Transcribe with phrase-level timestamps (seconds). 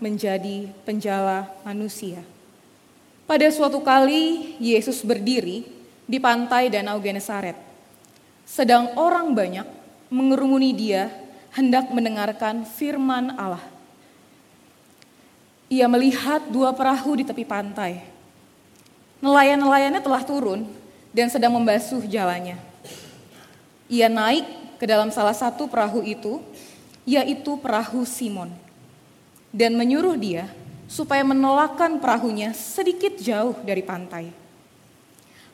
[0.00, 2.24] menjadi penjala manusia.
[3.28, 5.62] Pada suatu kali Yesus berdiri
[6.10, 7.54] di pantai Danau Genesaret.
[8.42, 9.68] Sedang orang banyak
[10.10, 11.06] mengerumuni dia
[11.54, 13.62] hendak mendengarkan firman Allah.
[15.70, 18.02] Ia melihat dua perahu di tepi pantai.
[19.22, 20.66] Nelayan-nelayannya telah turun
[21.14, 22.58] dan sedang membasuh jalannya.
[23.86, 24.46] Ia naik
[24.82, 26.42] ke dalam salah satu perahu itu,
[27.06, 28.50] yaitu perahu Simon,
[29.50, 30.46] dan menyuruh dia
[30.90, 34.30] supaya menolakkan perahunya sedikit jauh dari pantai.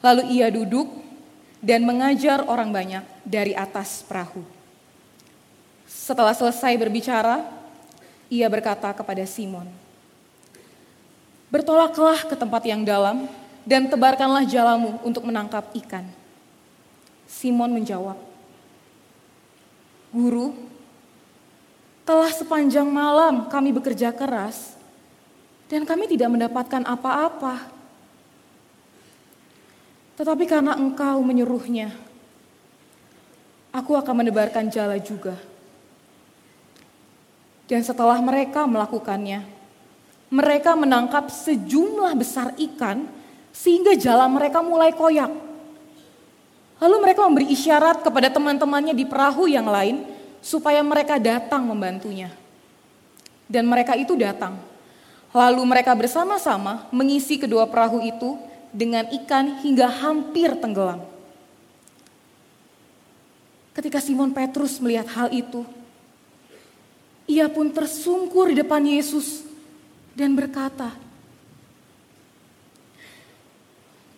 [0.00, 0.88] Lalu ia duduk
[1.60, 4.44] dan mengajar orang banyak dari atas perahu.
[5.86, 7.42] Setelah selesai berbicara,
[8.32, 9.66] ia berkata kepada Simon,
[11.52, 13.30] "Bertolaklah ke tempat yang dalam
[13.66, 16.06] dan tebarkanlah jalamu untuk menangkap ikan."
[17.26, 18.18] Simon menjawab,
[20.10, 20.65] "Guru,
[22.06, 24.78] telah sepanjang malam kami bekerja keras
[25.66, 27.74] dan kami tidak mendapatkan apa-apa.
[30.16, 31.92] Tetapi karena engkau menyuruhnya,
[33.74, 35.36] aku akan menebarkan jala juga."
[37.66, 39.42] Dan setelah mereka melakukannya,
[40.30, 43.10] mereka menangkap sejumlah besar ikan
[43.50, 45.34] sehingga jala mereka mulai koyak.
[46.78, 50.15] Lalu mereka memberi isyarat kepada teman-temannya di perahu yang lain
[50.46, 52.30] supaya mereka datang membantunya.
[53.50, 54.54] Dan mereka itu datang.
[55.34, 58.38] Lalu mereka bersama-sama mengisi kedua perahu itu
[58.70, 61.02] dengan ikan hingga hampir tenggelam.
[63.74, 65.66] Ketika Simon Petrus melihat hal itu,
[67.26, 69.44] ia pun tersungkur di depan Yesus
[70.16, 70.94] dan berkata,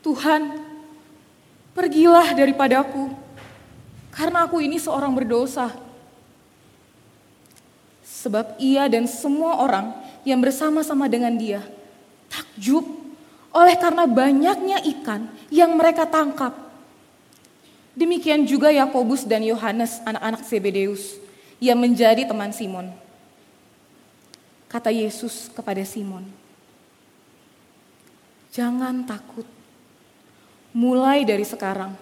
[0.05, 0.63] "Tuhan,
[1.75, 3.11] pergilah daripadaku,
[4.15, 5.88] karena aku ini seorang berdosa."
[8.19, 9.95] Sebab ia dan semua orang
[10.27, 11.63] yang bersama-sama dengan dia
[12.27, 12.85] takjub
[13.55, 16.53] oleh karena banyaknya ikan yang mereka tangkap.
[17.95, 21.19] Demikian juga Yakobus dan Yohanes, anak-anak Zebedeus
[21.59, 22.91] ia menjadi teman Simon.
[24.71, 26.23] Kata Yesus kepada Simon,
[28.55, 29.49] "Jangan takut.
[30.77, 31.97] Mulai dari sekarang,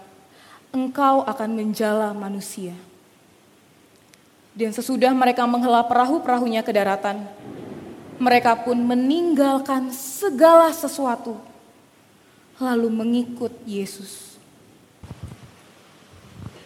[0.75, 2.75] engkau akan menjala manusia."
[4.57, 7.29] Dan sesudah mereka menghela perahu-perahunya ke daratan,
[8.17, 11.37] mereka pun meninggalkan segala sesuatu,
[12.57, 14.41] lalu mengikut Yesus.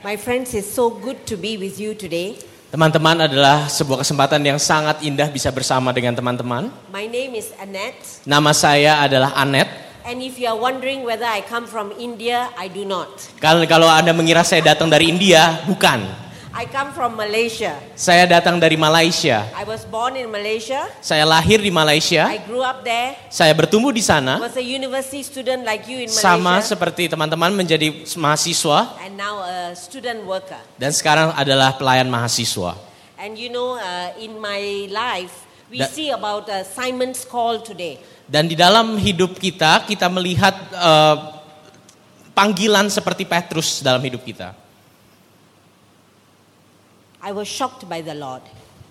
[0.06, 2.38] My friends, it's so good to be with you today.
[2.70, 6.70] Teman-teman adalah sebuah kesempatan yang sangat indah bisa bersama dengan teman-teman.
[6.94, 9.66] My name is Annette, Nama saya adalah Anet.
[10.06, 13.10] and if you are wondering whether I come from India, I do not.
[13.42, 16.29] Kalau kalau Anda mengira saya datang dari India, bukan.
[16.50, 17.78] I come from Malaysia.
[17.94, 19.46] Saya datang dari Malaysia.
[19.54, 20.82] I was born in Malaysia.
[20.98, 22.26] Saya lahir di Malaysia.
[22.26, 23.14] I grew up there.
[23.30, 27.54] Saya bertumbuh di sana Was a university student like you in sama Malaysia, seperti teman-teman
[27.54, 30.58] menjadi mahasiswa and now a student worker.
[30.74, 32.74] dan sekarang adalah pelayan mahasiswa.
[33.14, 38.02] And you know, uh, in my life, we Da- see about uh, Simon's call today.
[38.26, 41.16] Dan di dalam hidup kita, kita melihat eh,
[42.30, 44.54] panggilan seperti Petrus dalam hidup kita.
[47.20, 48.40] I was shocked by the Lord.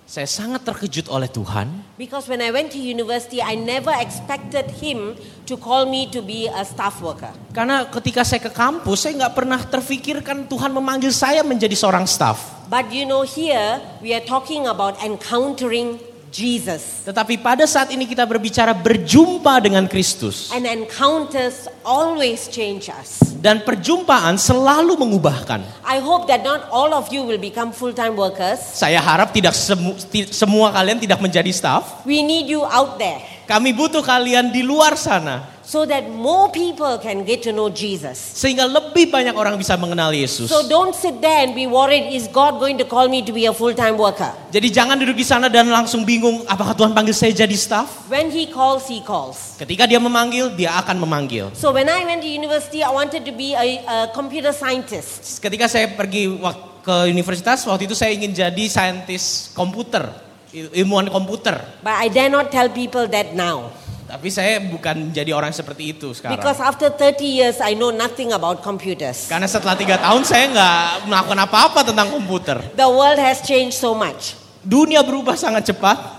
[0.10, 5.14] Saya sangat terkejut oleh Tuhan Because when I went to university, I never expected him
[5.46, 7.30] to call me to be a staff worker.
[7.54, 12.66] karena ketika saya ke kampus, saya nggak pernah terfikirkan Tuhan memanggil saya menjadi seorang staff.
[12.70, 17.04] But you know, here we are talking about encountering Jesus.
[17.04, 23.22] Tetapi pada saat ini kita berbicara berjumpa dengan Kristus And encounters always change us.
[23.40, 25.64] dan perjumpaan selalu mengubahkan.
[25.82, 28.60] I hope that not all of you will become full time workers.
[28.62, 29.98] Saya harap tidak semu-
[30.30, 32.04] semua kalian tidak menjadi staff.
[32.04, 37.02] We need you out there Kami butuh kalian di luar sana so that more people
[37.02, 38.38] can get to know Jesus.
[38.38, 40.54] sehingga lebih banyak orang bisa mengenal Yesus.
[40.54, 43.50] So don't sit there and be worried is God going to call me to be
[43.50, 44.30] a full time worker?
[44.54, 48.06] Jadi jangan duduk di sana dan langsung bingung apakah Tuhan panggil saya jadi staff.
[48.06, 49.58] When He calls, He calls.
[49.58, 51.50] Ketika dia memanggil, dia akan memanggil.
[51.58, 55.42] So when I went to university, I wanted to be a, a computer scientist.
[55.42, 61.62] Ketika saya pergi wak- ke universitas, waktu itu saya ingin jadi saintis komputer, ilmuwan komputer.
[61.86, 63.70] But I dare not tell people that now.
[64.10, 66.42] Tapi saya bukan jadi orang seperti itu sekarang.
[66.42, 69.30] Because after 30 years, I know nothing about computers.
[69.30, 72.58] Karena setelah tiga tahun saya nggak melakukan apa-apa tentang komputer.
[72.74, 74.34] The world has changed so much.
[74.66, 76.18] Dunia berubah sangat cepat.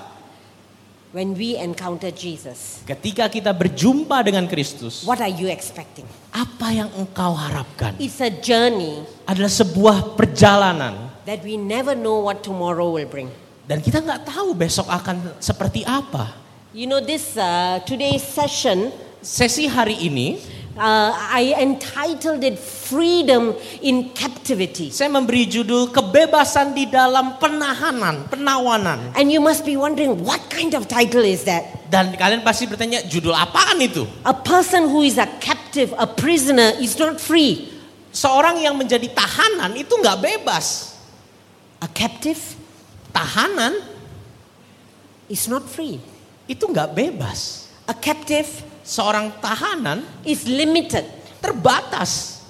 [1.10, 6.06] When we encounter Jesus, Ketika kita berjumpa dengan Kristus, what are you expecting?
[6.30, 7.98] apa yang engkau harapkan?
[7.98, 13.26] It's a journey Adalah sebuah perjalanan that we never know what tomorrow will bring.
[13.70, 16.34] Dan kita nggak tahu besok akan seperti apa.
[16.74, 18.90] You know, this uh, today's session,
[19.22, 20.42] Sesi hari ini
[20.74, 24.90] uh, I entitled it Freedom in Captivity.
[24.90, 29.14] saya memberi judul kebebasan di dalam penahanan, penawanan.
[29.14, 31.86] And you must be wondering, what kind of title is that?
[31.86, 34.02] Dan kalian pasti bertanya judul apaan itu?
[34.26, 37.70] A person who is a captive, a prisoner, is not free.
[38.10, 40.98] Seorang yang menjadi tahanan itu nggak bebas.
[41.78, 42.59] A captive
[43.10, 43.78] Tahanan
[45.28, 46.00] is not free.
[46.50, 47.70] itu nggak bebas.
[47.86, 51.06] A captive Seorang tahanan is limited.
[51.40, 52.42] terbatas.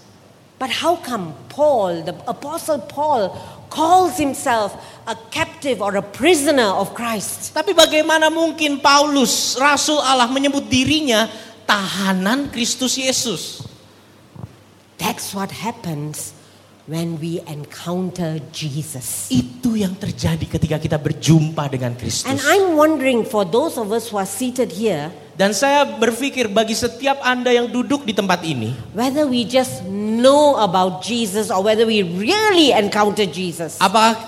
[0.59, 3.31] But how come Paul, the Apostle Paul,
[3.71, 4.75] calls himself
[5.07, 7.55] a captive or a prisoner of Christ?
[7.55, 11.31] Tapi bagaimana mungkin Paulus, Rasul Allah menyebut dirinya
[11.71, 13.63] tahanan Kristus Yesus?
[14.99, 16.35] That's what happens
[16.91, 19.31] when we encounter Jesus.
[19.31, 22.27] Itu yang terjadi ketika kita berjumpa dengan Kristus.
[22.27, 26.77] And I'm wondering for those of us who are seated here, Dan saya berpikir bagi
[26.77, 31.87] setiap Anda yang duduk di tempat ini, whether we just know about Jesus or whether
[31.87, 33.79] we really encounter Jesus.
[33.79, 34.19] apakah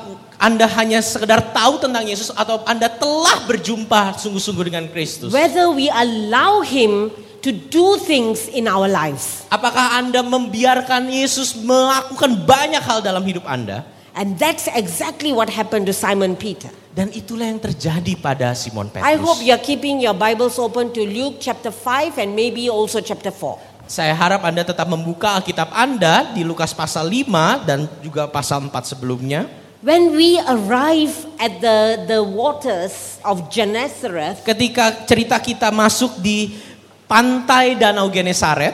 [0.41, 5.35] Anda hanya sekedar tahu tentang Yesus atau Anda telah berjumpa sungguh-sungguh dengan Kristus?
[5.35, 9.45] Whether we allow him to do things in our lives.
[9.51, 13.83] Apakah Anda membiarkan Yesus melakukan banyak hal dalam hidup Anda?
[14.15, 16.71] And that's exactly what happened to Simon Peter.
[16.93, 19.09] Dan itulah yang terjadi pada Simon Petrus.
[19.09, 23.33] I hope you're keeping your Bibles open to Luke chapter 5 and maybe also chapter
[23.33, 23.89] 4.
[23.89, 28.71] Saya harap Anda tetap membuka Alkitab Anda di Lukas pasal 5 dan juga pasal 4
[28.85, 29.49] sebelumnya.
[29.83, 31.11] When we arrive
[31.43, 36.55] at the, the waters of Gennesaret, Ketika cerita kita masuk di
[37.13, 38.73] pantai Danau Genesaret,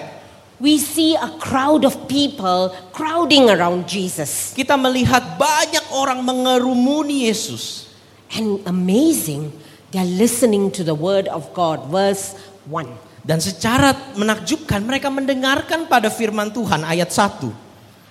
[0.63, 4.55] we see a crowd of people crowding around Jesus.
[4.55, 7.91] kita melihat banyak orang mengerumuni Yesus.
[8.31, 9.51] And amazing,
[9.91, 11.91] they're listening to the word of God.
[11.91, 12.39] Verse
[12.71, 12.87] 1.
[13.27, 17.68] Dan secara menakjubkan mereka mendengarkan pada firman Tuhan ayat 1.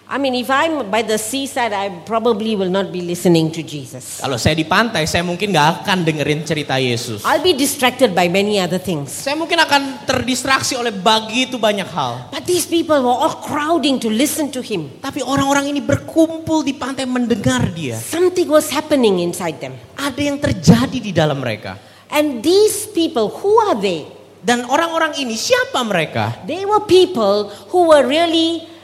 [0.07, 4.23] I mean, if I'm by the seaside, I probably will not be listening to Jesus.
[4.23, 7.27] Kalau saya di pantai, saya mungkin gak akan dengerin cerita Yesus.
[7.27, 9.11] I'll be distracted by many other things.
[9.11, 12.31] Saya mungkin akan terdistraksi oleh begitu banyak hal.
[12.31, 14.95] But these people were all crowding to listen to him.
[15.03, 17.99] Tapi orang-orang ini berkumpul di pantai mendengar dia.
[17.99, 19.75] Something was happening inside them.
[19.99, 21.75] Ada yang terjadi di dalam mereka.
[22.07, 24.07] And these people, who are they?
[24.39, 26.47] Dan orang-orang ini siapa mereka?
[26.47, 28.76] They were people who were really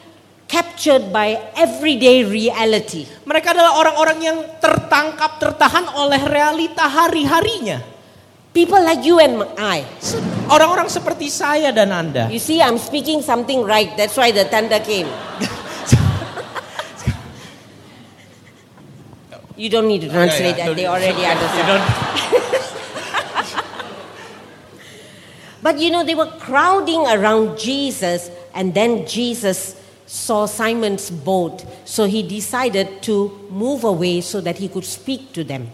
[0.53, 3.09] captured by everyday reality.
[3.25, 7.81] Mereka adalah orang-orang yang tertangkap, tertahan oleh realita hari-harinya.
[8.53, 9.81] People like you and I.
[10.45, 12.29] Orang-orang seperti saya dan Anda.
[12.29, 13.89] You see, I'm speaking something right.
[13.97, 15.09] That's why the thunder came.
[19.57, 20.69] You don't need to translate that.
[20.77, 21.81] They already understand.
[25.63, 29.79] But you know, they were crowding around Jesus, and then Jesus
[30.13, 31.65] saw Simon's boat.
[31.89, 35.73] So he decided to move away so that he could speak to them.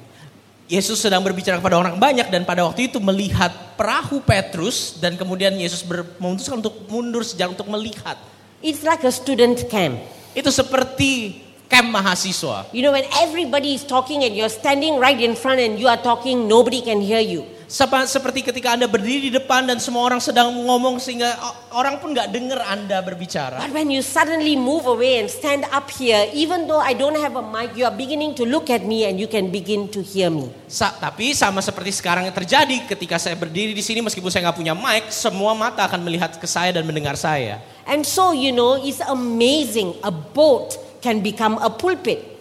[0.72, 5.52] Yesus sedang berbicara kepada orang banyak dan pada waktu itu melihat perahu Petrus dan kemudian
[5.60, 8.16] Yesus ber- memutuskan untuk mundur sejak untuk melihat.
[8.64, 10.00] It's like a student camp.
[10.32, 12.70] Itu seperti camp mahasiswa.
[12.72, 16.00] You know, when everybody is talking and you're standing right in front and you are
[16.00, 17.44] talking, nobody can hear you.
[17.70, 21.38] Seperti ketika Anda berdiri di depan dan semua orang sedang ngomong sehingga
[21.70, 23.62] orang pun nggak dengar Anda berbicara.
[23.62, 27.38] But when you suddenly move away and stand up here, even though I don't have
[27.38, 30.34] a mic, you are beginning to look at me and you can begin to hear
[30.34, 30.50] me.
[30.66, 34.58] Sa- tapi sama seperti sekarang yang terjadi ketika saya berdiri di sini meskipun saya nggak
[34.58, 37.62] punya mic, semua mata akan melihat ke saya dan mendengar saya.
[37.86, 39.94] And so, you know, it's amazing.
[40.02, 40.74] A boat
[41.06, 42.39] can become a pulpit.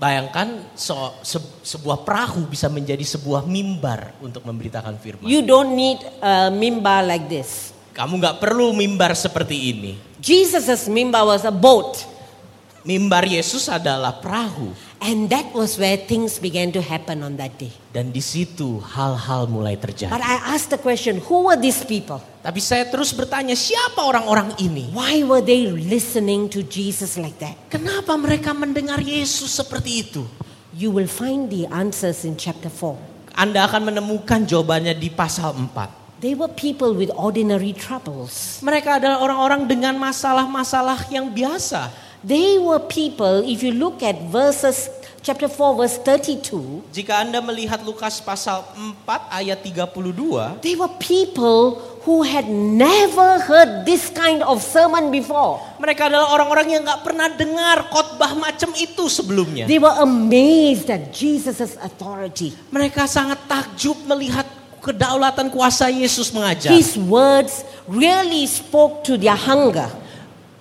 [0.00, 5.28] Bayangkan so- se- sebuah perahu bisa menjadi sebuah mimbar untuk memberitakan firman.
[5.28, 7.76] You don't need a mimbar like this.
[7.92, 10.00] Kamu nggak perlu mimbar seperti ini.
[10.16, 12.00] Jesus' mimbar was a boat.
[12.80, 17.72] Mimbar Yesus adalah perahu And that was where things began to happen on that day.
[17.90, 20.14] dan di situ hal-hal mulai terjadi.
[20.14, 22.22] But I asked the question who were these people?
[22.40, 24.94] Tapi saya terus bertanya siapa orang-orang ini?
[24.94, 27.58] Why were they listening to Jesus like that?
[27.68, 30.22] Kenapa mereka mendengar Yesus seperti itu?
[30.70, 33.34] You will find the answers in chapter 4.
[33.34, 36.22] Anda akan menemukan jawabannya di pasal 4.
[36.22, 38.60] They were people with ordinary troubles.
[38.62, 41.90] Mereka adalah orang-orang dengan masalah-masalah yang biasa.
[42.20, 44.92] They were people, if you look at verses
[45.24, 49.08] chapter 4 verse 32, Jika Anda melihat Lukas pasal 4
[49.40, 55.64] ayat 32, they were people who had never heard this kind of sermon before.
[55.80, 59.64] mereka adalah orang-orang yang nggak pernah dengar khotbah macam itu sebelumnya.
[59.64, 62.52] They were amazed at Jesus' authority.
[62.68, 64.44] Mereka sangat takjub melihat
[64.84, 66.68] kedaulatan kuasa Yesus mengajar.
[66.68, 69.88] His words really spoke to their hunger.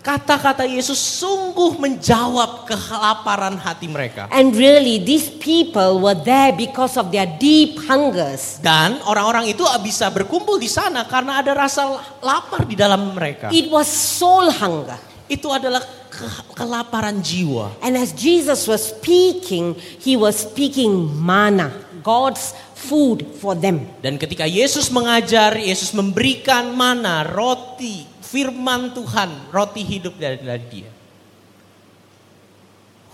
[0.09, 4.25] Kata-kata Yesus sungguh menjawab kelaparan hati mereka.
[4.33, 8.57] And really, these people were there because of their deep hungers.
[8.57, 13.53] Dan orang-orang itu bisa berkumpul di sana karena ada rasa lapar di dalam mereka.
[13.53, 14.97] It was soul hunger.
[15.29, 17.77] Itu adalah ke- kelaparan jiwa.
[17.85, 21.69] And as Jesus was speaking, he was speaking manna,
[22.01, 23.83] God's food for them.
[24.00, 30.91] Dan ketika Yesus mengajar, Yesus memberikan mana roti, firman Tuhan, roti hidup dari, dari dia.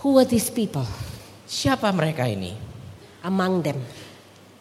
[0.05, 0.85] Who were these people?
[1.49, 2.53] Siapa mereka ini?
[3.25, 3.81] Among them,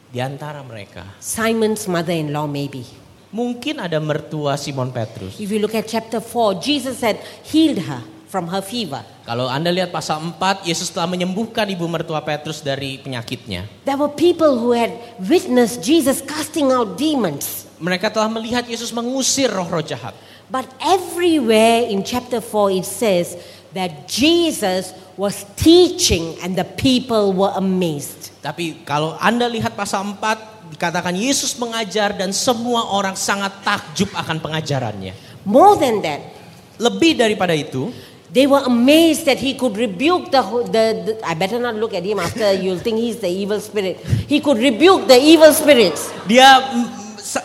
[0.09, 1.05] Di antara mereka.
[1.21, 2.87] Simon's mother in law, maybe.
[3.35, 5.37] Mungkin ada mertua Simon Petrus.
[5.43, 8.99] If you look at chapter 4, Jesus had healed her from her fever.
[9.23, 13.87] Kalau Anda lihat pasal 4, Yesus telah menyembuhkan ibu mertua Petrus dari penyakitnya.
[13.87, 14.91] There were people who had
[15.23, 17.71] witnessed Jesus casting out demons.
[17.79, 20.19] Mereka telah melihat Yesus mengusir roh-roh jahat.
[20.51, 23.39] But everywhere in chapter 4, it says
[23.71, 28.35] that Jesus was teaching and the people were amazed.
[28.43, 34.43] Tapi kalau Anda lihat pasal 4, dikatakan Yesus mengajar dan semua orang sangat takjub akan
[34.43, 35.15] pengajarannya.
[35.47, 36.35] More than that,
[36.75, 37.95] Lebih daripada itu,
[38.35, 42.03] they were amazed that he could rebuke the, the, the I better not look at
[42.03, 44.03] him after you'll think he's the evil spirit.
[44.27, 46.11] He could rebuke the evil spirits.
[46.27, 46.59] dia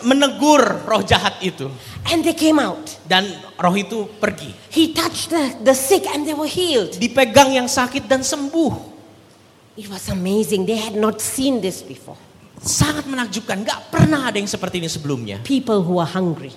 [0.02, 1.70] menegur roh jahat itu.
[2.10, 2.98] And they came out.
[3.06, 4.50] Dan roh itu pergi.
[4.74, 6.98] He touched the, the sick and they were healed.
[6.98, 8.90] Dipegang yang sakit dan sembuh.
[9.78, 10.66] It was amazing.
[10.66, 12.18] They had not seen this before.
[12.60, 13.62] Sangat menakjubkan.
[13.62, 15.40] Gak pernah ada yang seperti ini sebelumnya.
[15.46, 16.52] People who were hungry.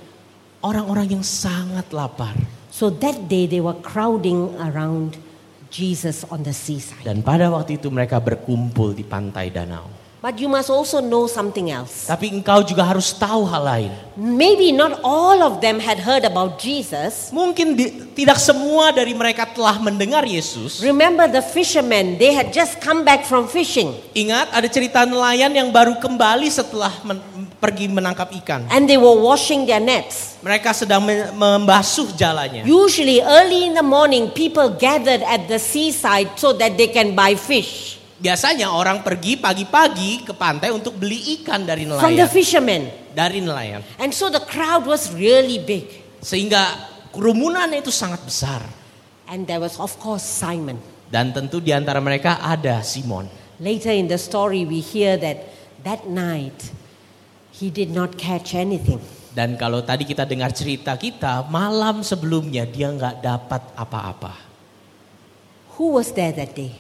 [0.64, 2.32] Orang-orang yang sangat lapar.
[2.72, 5.20] So that day they were crowding around
[5.68, 7.04] Jesus on the seaside.
[7.04, 9.92] Dan pada waktu itu mereka berkumpul di pantai danau.
[10.24, 12.08] But you must also know something else.
[12.08, 13.92] Tapi engkau juga harus tahu hal lain.
[14.16, 17.28] Maybe not all of them had heard about Jesus.
[17.36, 20.80] Mungkin di- tidak semua dari mereka telah mendengar Yesus.
[20.80, 25.68] Remember the fishermen, they had just come back from fishing Ingat ada cerita nelayan yang
[25.76, 28.68] baru kembali setelah men- pergi menangkap ikan.
[28.68, 30.36] and they were washing their nets.
[30.44, 32.68] Mereka sedang me- membasuh jalannya.
[32.68, 37.40] Usually, early in the morning, people gathered at the seaside so that they can buy
[37.40, 42.32] fish Biasanya orang pergi pagi-pagi ke pantai untuk beli ikan dari from the nelayan.
[42.32, 42.82] fishermen.
[43.12, 43.84] Dari nelayan.
[44.00, 45.92] And so the crowd was really big.
[46.24, 48.64] Sehingga kerumunannya itu sangat besar.
[49.28, 50.80] And there was, of course, Simon.
[51.12, 53.28] Dan tentu di antara mereka ada Simon.
[53.60, 55.52] Later in the story, we hear that
[55.84, 56.56] that night
[57.54, 59.00] he did not catch anything.
[59.34, 64.34] Dan kalau tadi kita dengar cerita kita, malam sebelumnya dia nggak dapat apa-apa.
[65.78, 66.78] Who was there that day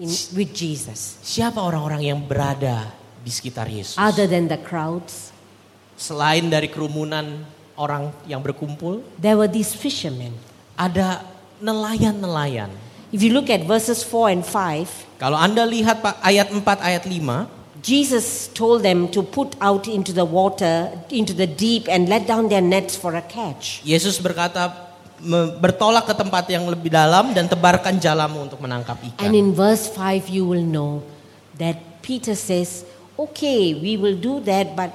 [0.00, 1.20] in, with Jesus?
[1.20, 2.88] Siapa orang-orang yang berada
[3.20, 4.00] di sekitar Yesus?
[4.00, 5.32] Other than the crowds,
[6.00, 7.44] Selain dari kerumunan
[7.76, 10.32] orang yang berkumpul, there were these fishermen.
[10.80, 11.20] ada
[11.60, 12.72] nelayan-nelayan.
[13.12, 17.04] If you look at verses 4 and 5, Kalau Anda lihat Pak ayat 4 ayat
[17.04, 22.26] 5, Jesus told them to put out into the water, into the deep, and let
[22.28, 23.80] down their nets for a catch.
[23.84, 24.90] Yesus berkata
[25.60, 29.20] bertolak ke tempat yang lebih dalam dan tebarkan jalamu untuk menangkap ikan.
[29.24, 31.04] And in verse 5, you will know
[31.60, 32.84] that Peter says,
[33.20, 34.92] Okay, we will do that, but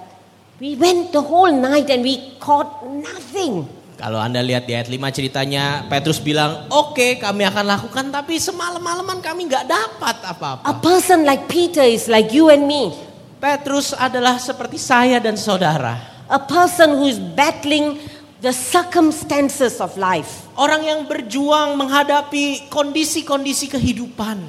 [0.58, 3.70] we went the whole night and we caught nothing.
[4.06, 9.18] Kalau Anda lihat di ayat 5 ceritanya, Petrus bilang, oke kami akan lakukan tapi semalam-malaman
[9.18, 10.78] kami nggak dapat A apa-apa.
[10.78, 12.94] person like Peter is like you and me,
[13.42, 16.16] Petrus adalah seperti saya dan saudara.
[16.30, 18.02] a person who is battling
[18.42, 20.46] the circumstances of life.
[20.58, 24.42] Orang yang berjuang menghadapi kondisi-kondisi kehidupan.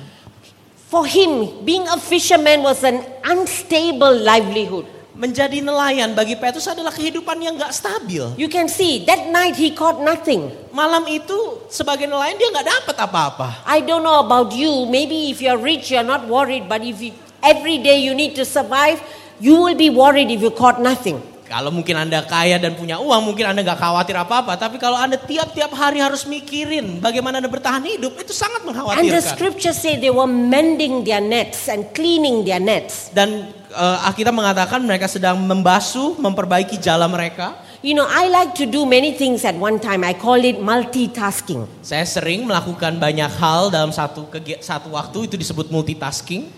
[0.86, 4.86] For him, being a fisherman was an unstable livelihood.
[5.16, 8.36] Menjadi nelayan bagi Petrus adalah kehidupan yang nggak stabil.
[8.36, 10.52] You can see that night he caught nothing.
[10.76, 13.64] Malam itu sebagai nelayan dia nggak dapat apa-apa.
[13.64, 14.84] I don't know about you.
[14.84, 16.68] Maybe if you're rich, you're not worried.
[16.68, 19.00] But if you, every day you need to survive,
[19.40, 21.16] you will be worried if you caught nothing.
[21.46, 24.58] Kalau mungkin Anda kaya dan punya uang, mungkin Anda nggak khawatir apa-apa.
[24.58, 28.84] Tapi kalau Anda tiap-tiap hari harus mikirin bagaimana Anda bertahan hidup, itu sangat And the
[28.84, 29.22] mengkhawatirkan.
[29.22, 33.14] scriptures say they were mending their nets and cleaning their nets.
[33.14, 33.46] Dan
[33.76, 37.52] eh, Alkitab mengatakan mereka sedang membasuh, memperbaiki jala mereka.
[37.84, 40.02] You know, I like to do many things at one time.
[40.02, 41.68] I call it multitasking.
[41.84, 44.26] Saya sering melakukan banyak hal dalam satu
[44.64, 46.48] satu waktu itu disebut multitasking.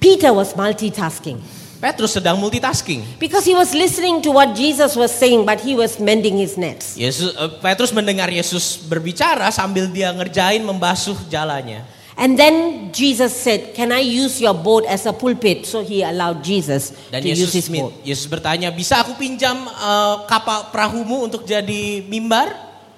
[0.00, 1.40] Peter was multitasking
[1.76, 3.04] Petrus sedang multitasking.
[3.20, 6.96] because he was listening to what Jesus was saying, but he was mending his nets.
[6.96, 11.84] Yesus eh, Petrus mendengar Yesus berbicara sambil dia ngerjain membasuh jalannya.
[12.16, 15.68] And then Jesus said, Can I use your boat as a pulpit?
[15.68, 17.92] So he allowed Jesus Dan to use Yesus his boat.
[18.00, 22.56] Yesus bertanya, "Bisa aku pinjam eh, kapal perahumu untuk jadi mimbar?"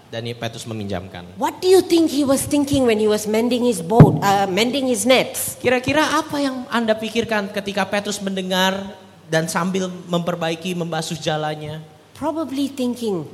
[0.08, 1.36] Dan Petrus meminjamkan.
[1.36, 4.88] What do you think he was thinking when he was mending his boat, uh, mending
[4.88, 5.60] his nets?
[5.60, 8.96] Kira-kira apa yang Anda pikirkan ketika Petrus mendengar
[9.28, 11.84] dan sambil memperbaiki membasuh jalannya?
[12.16, 13.28] Probably thinking,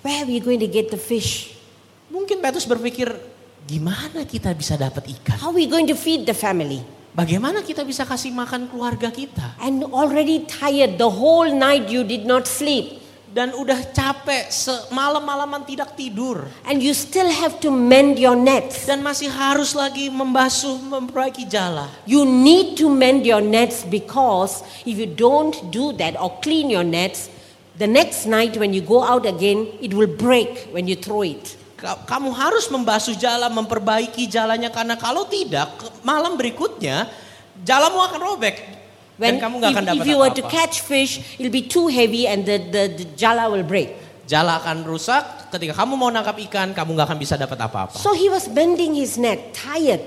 [0.00, 1.52] Where are we going to get the fish?
[2.08, 3.12] Mungkin Petrus berpikir,
[3.64, 5.40] gimana kita bisa dapat ikan?
[5.40, 6.84] How we going to feed the family?
[7.14, 9.54] Bagaimana kita bisa kasih makan keluarga kita?
[9.62, 13.06] And already tired, the whole night you did not sleep.
[13.34, 16.46] Dan udah capek, semalam-malaman tidak tidur.
[16.66, 18.86] And you still have to mend your nets.
[18.86, 21.90] Dan masih harus lagi membasuh, memperbaiki jala.
[22.06, 26.86] You need to mend your nets because if you don't do that or clean your
[26.86, 27.26] nets,
[27.78, 31.58] the next night when you go out again, it will break when you throw it.
[31.84, 34.72] Ka- Kamu harus membasuh jala, memperbaiki jalannya.
[34.72, 35.68] Karena kalau tidak,
[36.00, 37.12] malam berikutnya,
[37.60, 38.56] jalamu akan robek.
[39.20, 40.56] When dan kamu gak akan dapat if you were to apa-apa.
[40.56, 43.94] catch fish, it'll be too heavy and the, the, the jala will break.
[44.24, 45.52] Jala akan rusak.
[45.52, 48.00] Ketika kamu mau nangkap ikan, kamu gak akan bisa dapat apa-apa.
[48.00, 50.00] So he was bending his net, tired,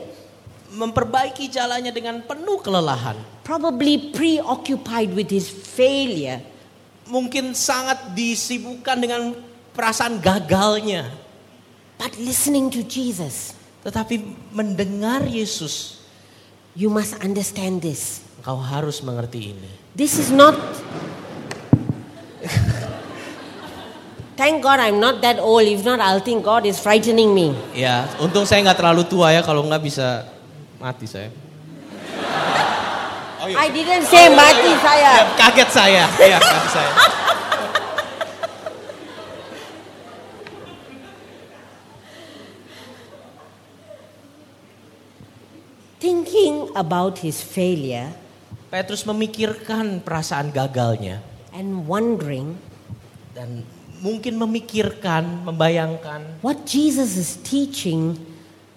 [0.73, 3.37] memperbaiki jalannya dengan penuh kelelahan.
[3.47, 6.43] probably preoccupied with his failure.
[7.07, 9.31] Mungkin sangat disibukkan dengan
[9.71, 11.07] perasaan gagalnya.
[11.97, 14.19] But listening to Jesus, Tetapi
[14.51, 16.03] mendengar Yesus,
[16.75, 18.19] you must understand this.
[18.37, 19.71] engkau harus mengerti ini.
[19.95, 20.53] This is not.
[24.37, 25.65] Thank God I'm not that old.
[25.65, 27.57] If not, I'll think God is frightening me.
[27.73, 30.29] Ya, untung saya nggak terlalu tua ya, kalau nggak bisa
[30.77, 31.33] mati saya.
[33.47, 35.11] I didn't say mati Ya, saya.
[35.39, 36.91] kaget saya, ya kaget saya.
[46.07, 48.15] Thinking about his failure
[48.71, 51.19] Petrus memikirkan perasaan gagalnya
[51.51, 52.55] and wondering
[53.35, 53.67] dan
[53.99, 58.15] mungkin memikirkan, membayangkan what Jesus is teaching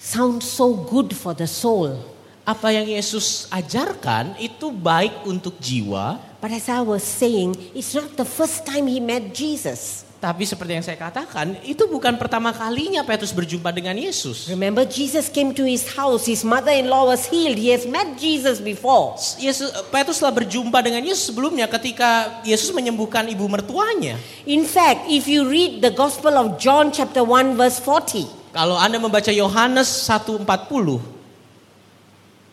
[0.03, 2.03] sounds so good for the soul.
[2.43, 8.19] apa yang Yesus ajarkan itu baik untuk jiwa, But as I was saying, it's not
[8.19, 10.03] the first time he met Jesus.
[10.21, 14.53] Tapi seperti yang saya katakan, itu bukan pertama kalinya Petrus berjumpa dengan Yesus.
[14.53, 16.29] Remember, Jesus came to his house.
[16.29, 17.57] His mother-in-law was healed.
[17.57, 19.17] He has met Jesus before.
[19.41, 24.21] Yesus Petrus telah berjumpa dengan Yesus sebelumnya ketika Yesus menyembuhkan ibu mertuanya.
[24.45, 28.99] In fact, if you read the Gospel of John, chapter 1, verse 40, Kalau Anda
[28.99, 31.01] membaca Yohanes 1:40,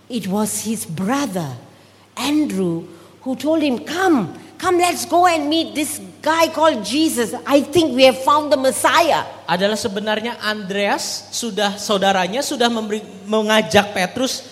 [0.08, 1.58] it was his brother,
[2.15, 2.86] Andrew,
[3.25, 7.34] who told him, Come, come, let's go and meet this guy called Jesus.
[7.46, 9.38] I think we have found the Messiah.
[9.48, 14.43] adalah sebenarnya Andreas sudah saudaranya sudah memberi, mengajak Petrus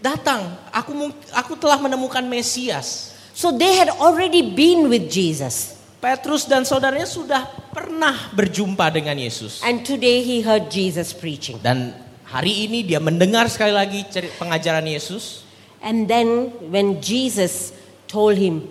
[0.00, 0.56] datang.
[0.72, 0.96] Aku
[1.36, 3.12] aku telah menemukan Mesias.
[3.36, 5.76] So they had already been with Jesus.
[6.00, 7.44] Petrus dan saudaranya sudah
[7.76, 9.60] pernah berjumpa dengan Yesus.
[9.60, 11.60] And today he heard Jesus preaching.
[11.60, 11.92] Dan
[12.24, 14.08] hari ini dia mendengar sekali lagi
[14.40, 15.44] pengajaran Yesus.
[15.84, 17.76] And then when Jesus
[18.08, 18.64] told him,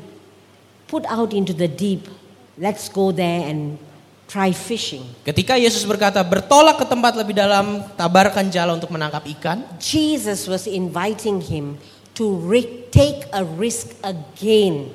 [0.89, 2.09] Put out into the deep,
[2.57, 3.77] let's go there and
[4.25, 5.05] try fishing.
[5.21, 9.61] Ketika Yesus berkata, bertolak ke tempat lebih dalam, tabarkan jala untuk menangkap ikan.
[9.77, 11.77] Jesus was inviting him
[12.17, 12.41] to
[12.89, 14.89] take a risk again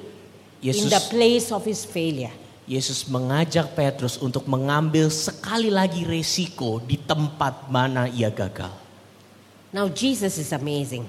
[0.59, 2.35] in Yesus, the place of his failure.
[2.65, 8.73] Yesus mengajak Petrus untuk mengambil sekali lagi resiko di tempat mana ia gagal.
[9.75, 11.05] Now, Jesus is amazing.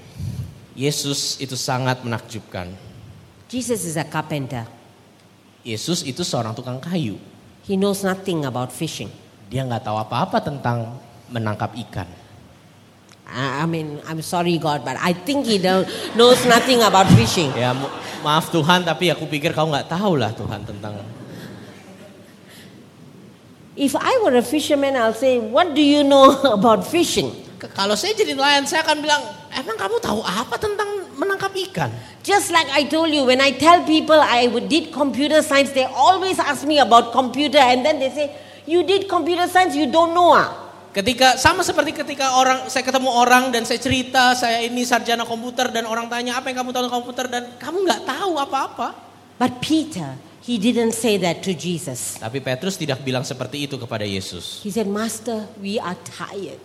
[0.75, 2.73] Yesus itu sangat menakjubkan.
[3.47, 4.67] Jesus is a carpenter,
[5.65, 7.17] Yesus itu seorang tukang kayu.
[7.65, 9.09] he knows nothing about fishing.
[9.49, 11.01] Dia nggak tahu apa-apa tentang
[11.33, 12.05] menangkap ikan.
[13.25, 17.49] I mean, I'm sorry, God, but I think he don't, knows nothing about fishing.
[17.57, 17.73] Ya
[18.21, 21.01] maaf Tuhan, tapi aku pikir kau nggak tahu lah Tuhan tentang.
[23.73, 27.33] If I were a fisherman, I'll say, What do you know about fishing?
[27.73, 31.91] Kalau saya jadi nelayan, saya akan bilang, emang kamu tahu apa tentang menangkap ikan?
[32.21, 35.87] Just like I told you, when I tell people I would- did computer science, they
[35.87, 38.27] always ask me about computer, and then they say,
[38.67, 43.11] "You did computer science, you don't know ah." Ketika sama seperti ketika orang saya ketemu
[43.11, 46.87] orang dan saya cerita saya ini sarjana komputer dan orang tanya apa yang kamu tahu
[46.87, 48.95] komputer dan kamu nggak tahu apa-apa.
[49.35, 52.21] But Peter, He didn't say that to Jesus.
[52.21, 54.61] Tapi Petrus tidak bilang seperti itu kepada Yesus.
[54.61, 56.61] He said, Master, we are tired.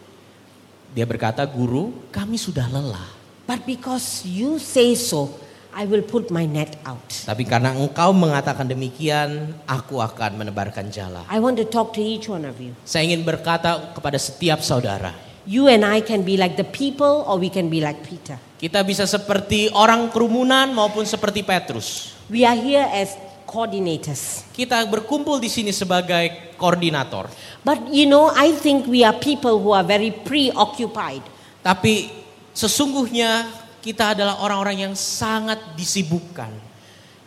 [0.93, 3.20] Dia berkata, "Guru, kami sudah lelah."
[3.51, 5.35] But because you say so,
[5.75, 7.03] I will put my net out.
[7.27, 11.27] Tapi karena engkau mengatakan demikian, aku akan menebarkan jala.
[11.27, 12.79] I want to talk to each one of you.
[12.87, 15.11] Saya ingin berkata kepada setiap saudara,
[15.51, 18.39] You and I can be like the people, or we can be like Peter.
[18.61, 22.15] kita bisa seperti orang kerumunan maupun seperti Petrus.
[22.31, 23.19] We are here as
[23.51, 24.47] coordinators.
[24.55, 27.27] Kita berkumpul di sini sebagai koordinator.
[27.67, 31.27] But you know, I think we are people who are very preoccupied.
[31.67, 32.20] Tapi
[32.61, 33.49] sesungguhnya
[33.81, 36.53] kita adalah orang-orang yang sangat disibukkan.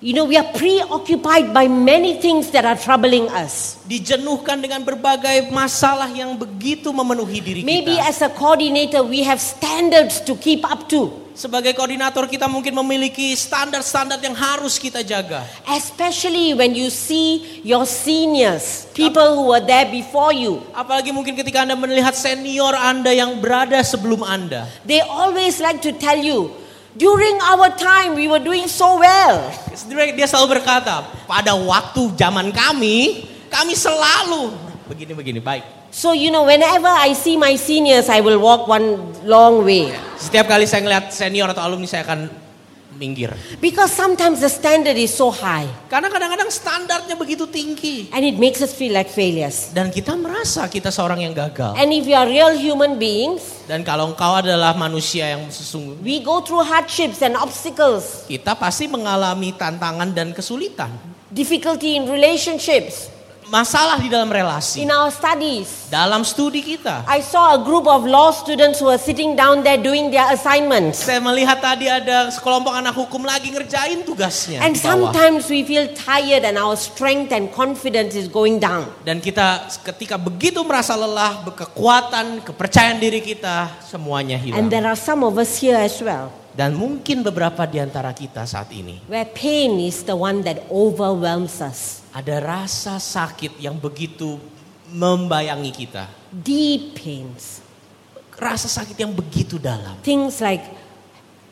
[0.03, 3.79] You know, we are preoccupied by many things that are troubling us.
[3.87, 8.11] Dijenuhkan dengan berbagai masalah yang begitu memenuhi diri Maybe kita.
[8.11, 13.33] as a coordinator, we have standards to keep up to, Sebagai koordinator kita mungkin memiliki
[13.33, 15.41] standar-standar yang harus kita jaga.
[15.65, 20.61] especially when you see your seniors, people who were there before you.
[20.77, 24.69] Apalagi mungkin ketika Anda melihat senior Anda yang berada sebelum Anda.
[24.85, 26.53] They always like to tell you,
[26.93, 29.49] during our time, we were doing so well.
[29.89, 34.53] Dia selalu berkata, pada waktu zaman kami, kami selalu
[34.85, 35.39] begini-begini.
[35.39, 35.63] Baik.
[35.89, 39.93] So, you know, whenever I see my seniors, I will walk one long way.
[40.17, 42.27] Setiap kali saya ngeliat senior atau alumni saya akan
[42.93, 43.33] minggir.
[43.57, 48.05] Because sometimes the standard is so high Karena kadang-kadang standarnya begitu tinggi.
[48.13, 49.73] and it makes us feel like failures.
[49.73, 51.73] Dan kita merasa kita seorang yang gagal.
[51.73, 56.21] And if you are real human beings, Dan kalau engkau adalah manusia yang sesungguhnya, we
[56.21, 60.93] go through hardships and obstacles, kita pasti mengalami tantangan dan kesulitan.
[61.33, 63.09] difficulty in relationships,
[63.53, 64.81] Masalah di dalam relasi.
[64.81, 65.85] in our studies.
[65.93, 67.05] Dalam studi kita.
[67.05, 71.05] I saw a group of law students who were sitting down there doing their assignments.
[71.05, 74.57] Saya melihat tadi ada sekelompok anak hukum lagi ngerjain tugasnya.
[74.65, 78.89] And sometimes we feel tired and our strength and confidence is going down.
[79.05, 84.65] Dan kita ketika begitu merasa lelah, kekuatan, kepercayaan diri kita semuanya hilang.
[84.65, 88.49] And there are some of us here as well, Dan mungkin beberapa di antara kita
[88.49, 92.02] saat ini where pain is the one that overwhelms us.
[92.13, 94.37] Ada rasa sakit yang begitu
[94.93, 96.05] membayangi kita.
[96.29, 97.65] Deep pains.
[98.37, 99.97] Rasa sakit yang begitu dalam.
[100.05, 100.61] Things like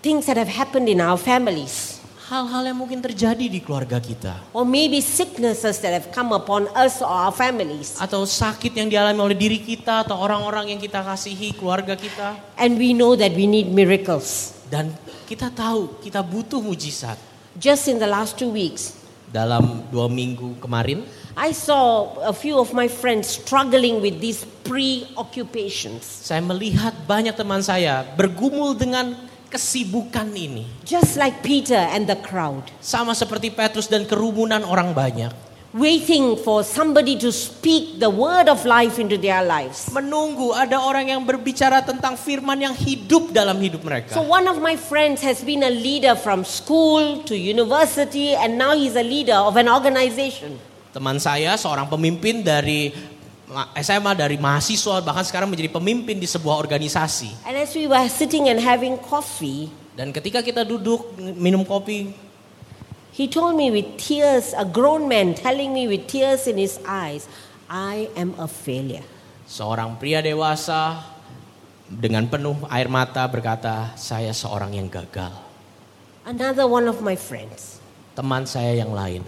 [0.05, 1.97] things that have happened in our families.
[2.29, 4.37] Hal-hal yang mungkin terjadi di keluarga kita.
[4.55, 7.97] Or maybe sicknesses that have come upon us or our families.
[7.97, 12.37] Atau sakit yang dialami oleh diri kita atau orang-orang yang kita kasihi, keluarga kita.
[12.55, 14.55] And we know that we need miracles.
[14.71, 14.93] Dan
[15.25, 17.19] kita tahu kita butuh mujizat.
[17.59, 19.00] Just in the last two weeks,
[19.31, 21.07] Dalam dua minggu kemarin,
[21.39, 26.03] I saw a few of my friends struggling with these preoccupations.
[26.03, 29.15] saya melihat banyak teman saya bergumul dengan
[29.47, 30.67] kesibukan ini.
[30.83, 35.50] Just like Peter and the crowd, Sama seperti Petrus dan kerumunan orang banyak.
[35.71, 39.87] Waiting for somebody to speak the word of life into their lives.
[39.91, 44.11] Menunggu ada orang yang berbicara tentang firman yang hidup dalam hidup mereka.
[44.11, 48.75] So, one of my friends has been a leader from school to university, and now
[48.75, 50.59] he's a leader of an organization.
[50.91, 52.91] Teman saya seorang pemimpin dari
[53.47, 57.47] ma- SMA, dari mahasiswa, bahkan sekarang menjadi pemimpin di sebuah organisasi.
[57.47, 62.15] And as we were sitting and having coffee, Dan ketika kita duduk minum kopi,
[63.11, 67.27] he told me with tears, a grown man telling me with tears in his eyes,
[67.69, 69.05] I am a failure.
[69.51, 71.03] seorang pria dewasa
[71.91, 75.35] dengan penuh air mata berkata, "Saya seorang yang gagal."
[76.23, 79.23] Another one of my friends Teman saya yang lain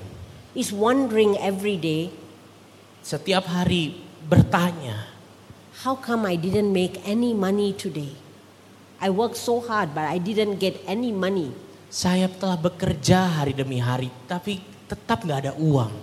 [0.51, 2.11] is wondering every day,
[2.99, 3.95] setiap hari
[4.27, 5.07] bertanya,
[5.87, 8.11] how come I didn't make any money today?
[8.99, 11.55] I worked so hard, but I didn't get any money.
[11.93, 15.93] "Saya telah bekerja hari demi hari, tapi tetap nggak ada uang."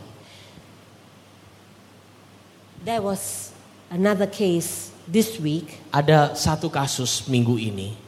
[2.87, 3.50] There was
[3.90, 5.83] another case this week.
[5.90, 7.98] Ada satu kasus minggu ini,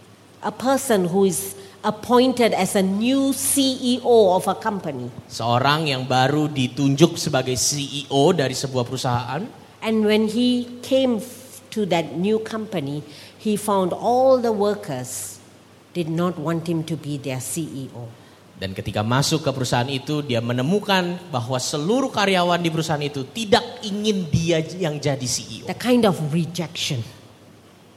[0.46, 5.10] A person who is appointed as a new CEO of a company.
[5.26, 9.42] seorang yang baru ditunjuk sebagai CEO dari sebuah perusahaan.
[9.82, 11.18] And when he came
[11.74, 13.02] to that new company,
[13.34, 15.31] he found all the workers
[15.92, 18.08] did not want him to be their CEO.
[18.52, 23.82] Dan ketika masuk ke perusahaan itu, dia menemukan bahwa seluruh karyawan di perusahaan itu tidak
[23.82, 25.66] ingin dia yang jadi CEO.
[25.66, 27.02] The kind of rejection,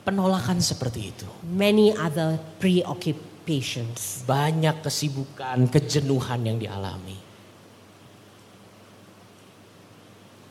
[0.06, 1.26] Penolakan seperti itu.
[1.46, 4.26] many other preoccupations.
[4.26, 7.18] Banyak kesibukan, kejenuhan yang dialami.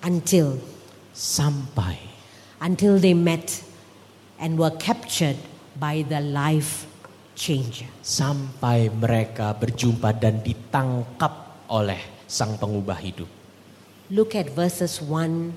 [0.05, 0.59] Until,
[1.15, 1.97] Sampai
[2.59, 3.63] until they met
[4.39, 5.39] and were captured
[5.79, 6.91] by the life
[7.35, 7.90] changer.
[8.01, 13.29] sampai mereka berjumpa dan ditangkap oleh sang pengubah hidup.
[14.11, 15.55] Look at verses 1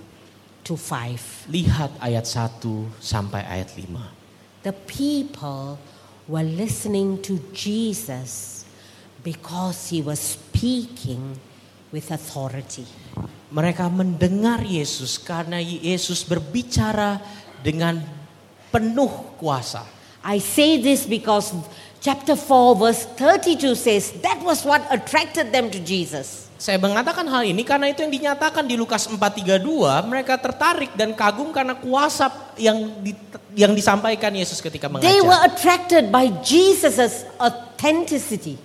[0.66, 1.48] to 5.
[1.52, 4.66] Lihat ayat 1 sampai ayat 5.
[4.66, 5.80] The people
[6.28, 8.64] were listening to Jesus
[9.24, 11.40] because he was speaking
[11.92, 12.88] with authority.
[13.48, 17.24] Mereka mendengar Yesus karena Yesus berbicara
[17.64, 18.04] dengan
[18.68, 19.97] penuh kuasa.
[20.28, 21.56] I say this because
[22.04, 26.52] chapter 4 verse 32 says that was what attracted them to Jesus.
[26.58, 29.62] Saya mengatakan hal ini karena itu yang dinyatakan di Lukas 4:32,
[30.04, 33.14] mereka tertarik dan kagum karena kuasa yang di-
[33.54, 35.48] yang disampaikan Yesus ketika They were mengajar.
[35.48, 38.58] attracted by Jesus' authenticity.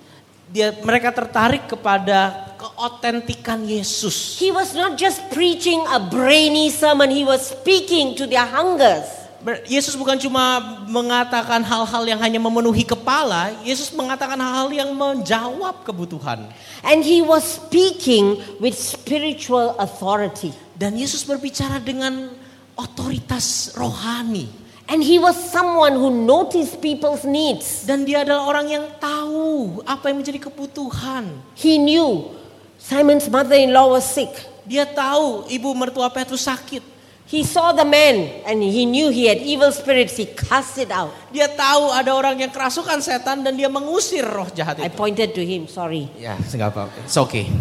[0.48, 4.40] Dia mereka tertarik kepada keotentikan Yesus.
[4.40, 9.21] He was not just preaching a brainy sermon, he was speaking to their hungers.
[9.66, 16.46] Yesus bukan cuma mengatakan hal-hal yang hanya memenuhi kepala, Yesus mengatakan hal-hal yang menjawab kebutuhan.
[16.86, 20.54] And he was speaking with spiritual authority.
[20.78, 22.30] Dan Yesus berbicara dengan
[22.78, 24.46] otoritas rohani.
[24.86, 27.82] And he was someone who noticed people's needs.
[27.82, 31.34] Dan dia adalah orang yang tahu apa yang menjadi kebutuhan.
[31.58, 32.30] He knew
[32.78, 34.30] Simon's mother in law was sick.
[34.62, 36.91] Dia tahu ibu mertua Petrus sakit.
[37.26, 40.20] He saw the man and he knew he had evil spirits.
[40.20, 41.16] He cast it out.
[41.32, 45.00] Dia tahu ada orang yang kerasukan setan dan dia mengusir roh jahat I itu.
[45.00, 46.12] pointed to him, sorry.
[46.20, 46.92] Ya, enggak apa.
[47.08, 47.48] It's okay.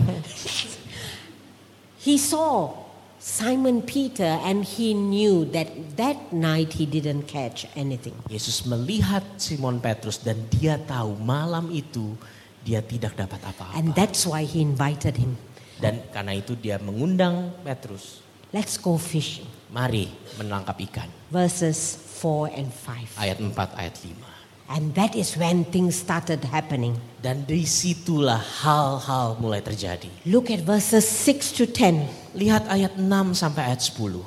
[2.01, 2.73] He saw
[3.21, 8.17] Simon Peter and he knew that that night he didn't catch anything.
[8.25, 12.17] Yesus melihat Simon Petrus dan dia tahu malam itu
[12.65, 13.77] dia tidak dapat apa-apa.
[13.77, 15.37] And that's why he invited him.
[15.77, 18.20] Dan karena itu dia mengundang Petrus,
[18.51, 19.47] Let's go fishing.
[19.71, 21.09] mari menangkap ikan.
[21.31, 23.17] Verses 4 and 5.
[23.17, 24.71] Ayat 4, ayat 5.
[24.71, 26.95] And that is when things started happening.
[27.19, 30.07] Dan di situlah hal-hal mulai terjadi.
[30.27, 32.35] Look at verses 6 to 10.
[32.35, 34.23] Lihat ayat 6 sampai ayat 10.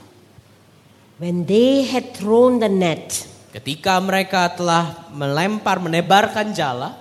[1.20, 6.98] When they had thrown the net, Ketika mereka telah melempar, menebarkan jala,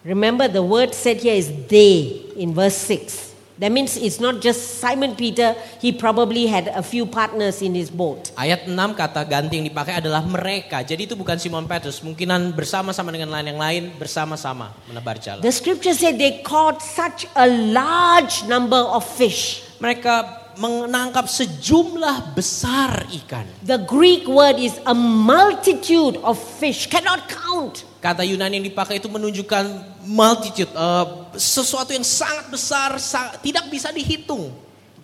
[0.00, 3.33] remember the word said here is they in verse 6.
[3.54, 7.86] That means it's not just Simon Peter, he probably had a few partners in his
[7.86, 8.34] boat.
[8.34, 10.82] ayat 6 kata ganti yang dipakai adalah mereka.
[10.82, 15.38] Jadi itu bukan Simon Petrus, mungkinan bersama-sama dengan lain yang lain, bersama-sama menebar jala.
[15.38, 19.62] The scripture said they caught such a large number of fish.
[19.78, 23.46] Mereka menangkap sejumlah besar ikan.
[23.62, 27.82] The Greek word is a multitude of fish, cannot count.
[27.98, 29.64] Kata Yunani yang dipakai itu menunjukkan
[30.04, 34.52] multitude, eh, sesuatu yang sangat besar, sa- tidak bisa dihitung.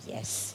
[0.05, 0.53] Yes.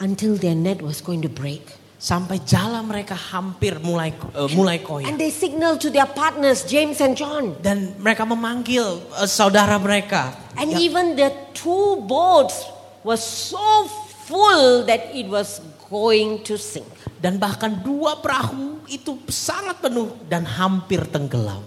[0.00, 1.62] Until their net was going to break.
[2.00, 5.04] Sampai jala mereka hampir mulai eh, mulai koyak.
[5.04, 7.60] And they signaled to their partners, James and John.
[7.60, 10.32] Dan mereka memanggil eh, saudara mereka.
[10.56, 12.56] And Ya, even the two boats
[13.02, 13.88] was so
[14.28, 15.60] full that it was
[15.90, 16.86] going to sink.
[17.20, 21.60] dan bahkan dua perahu itu sangat penuh dan hampir tenggelam.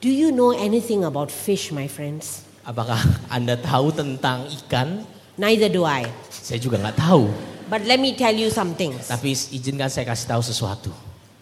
[0.00, 2.44] Do you know anything about fish, my friends?
[2.64, 2.96] Apakah
[3.28, 5.04] Anda tahu tentang ikan?
[5.36, 6.08] Neither do I.
[6.32, 7.28] Saya juga nggak tahu.
[7.68, 9.08] But let me tell you some things.
[9.08, 10.90] Tapi izinkan saya kasih tahu sesuatu.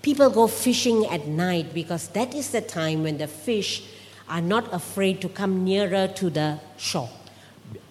[0.02, 3.86] People go fishing at night because that is the time when the fish
[4.26, 7.10] are not afraid to come nearer to the shore.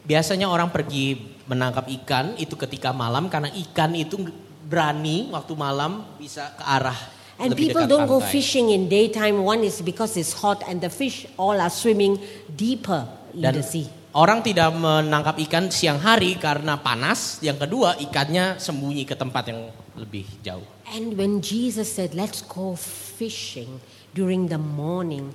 [0.03, 4.17] Biasanya orang pergi menangkap ikan itu ketika malam karena ikan itu
[4.65, 6.97] berani waktu malam bisa ke arah
[7.41, 8.37] And lebih people don't go pantai.
[8.37, 9.41] fishing in daytime.
[9.41, 13.65] One is because it's hot and the fish all are swimming deeper in Dan the
[13.65, 13.89] sea.
[14.13, 17.41] orang tidak menangkap ikan siang hari karena panas.
[17.41, 20.61] Yang kedua ikannya sembunyi ke tempat yang lebih jauh.
[20.93, 23.81] And when Jesus said, let's go fishing
[24.13, 25.33] during the morning,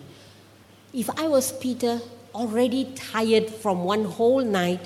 [0.95, 1.99] if I was Peter,
[2.31, 4.85] already tired from one whole night,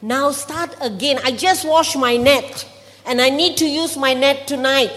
[0.00, 1.20] now start again.
[1.24, 2.66] I just washed my net
[3.04, 4.92] and I need to use my net tonight.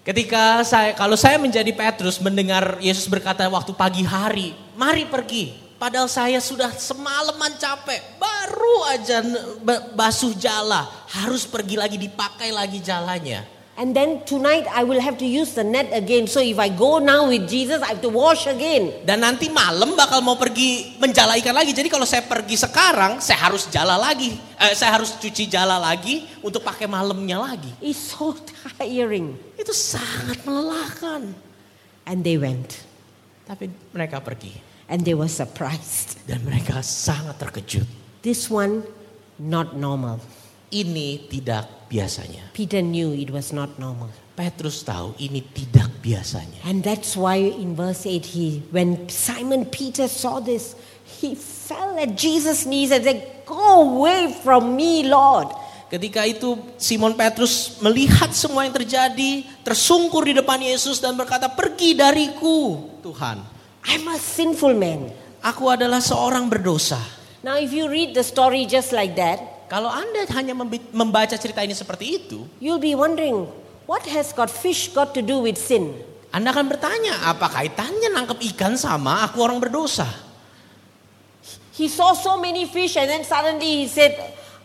[0.00, 5.70] Ketika saya kalau saya menjadi Petrus mendengar Yesus berkata waktu pagi hari, mari pergi.
[5.80, 9.24] Padahal saya sudah semalaman capek, baru aja
[9.96, 13.59] basuh jala, harus pergi lagi dipakai lagi jalannya.
[13.80, 16.28] And then tonight I will have to use the net again.
[16.28, 18.92] So if I go now with Jesus, I have to wash again.
[19.08, 21.72] Dan nanti malam bakal mau pergi menjala ikan lagi.
[21.72, 24.36] Jadi kalau saya pergi sekarang, saya harus jala lagi.
[24.60, 27.72] Eh, saya harus cuci jala lagi untuk pakai malamnya lagi.
[27.80, 28.36] It's so
[28.76, 29.32] tiring.
[29.56, 31.32] Itu sangat melelahkan.
[32.04, 32.84] And they went
[33.48, 34.60] Tapi mereka pergi
[34.92, 36.20] and they were surprised.
[36.28, 37.88] dan mereka sangat terkejut.
[38.20, 38.84] This one,
[39.40, 40.20] not normal.
[40.68, 42.54] Ini tidak biasanya.
[42.54, 44.08] Peter knew it was not normal.
[44.38, 46.62] Petrus tahu ini tidak biasanya.
[46.64, 52.14] And that's why in verse 8 he when Simon Peter saw this he fell at
[52.14, 55.50] Jesus' knees and said, Go away from me, Lord.
[55.90, 61.98] Ketika itu Simon Petrus melihat semua yang terjadi, tersungkur di depan Yesus dan berkata, "Pergi
[61.98, 63.42] dariku, Tuhan.
[63.90, 65.10] I'm a sinful man.
[65.42, 67.02] Aku adalah seorang berdosa."
[67.42, 70.50] Now, if you read the story just like that, Kalau Anda hanya
[70.90, 73.46] membaca cerita ini seperti itu, you'll be wondering,
[73.86, 75.94] what has got fish got to do with sin?
[76.34, 80.10] Anda akan bertanya, apa kaitannya nangkep ikan sama aku orang berdosa?
[81.78, 84.18] He saw so many fish and then suddenly he said,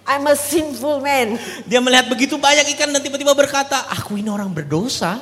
[0.10, 1.38] I'm a sinful man.
[1.70, 5.22] Dia melihat begitu banyak ikan dan tiba-tiba berkata, aku ini orang berdosa.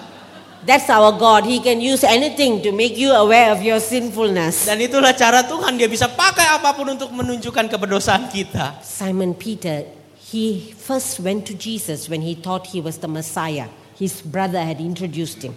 [0.63, 1.43] That's our God.
[1.43, 4.63] He can use anything to make you aware of your sinfulness.
[4.63, 8.79] Dan itulah cara Tuhan, dia bisa pakai apa pun untuk menunjukkan keberdosaan kita.
[8.79, 9.83] Simon Peter,
[10.15, 13.67] he first went to Jesus when he thought he was the Messiah.
[13.99, 15.51] His brother had introduced him.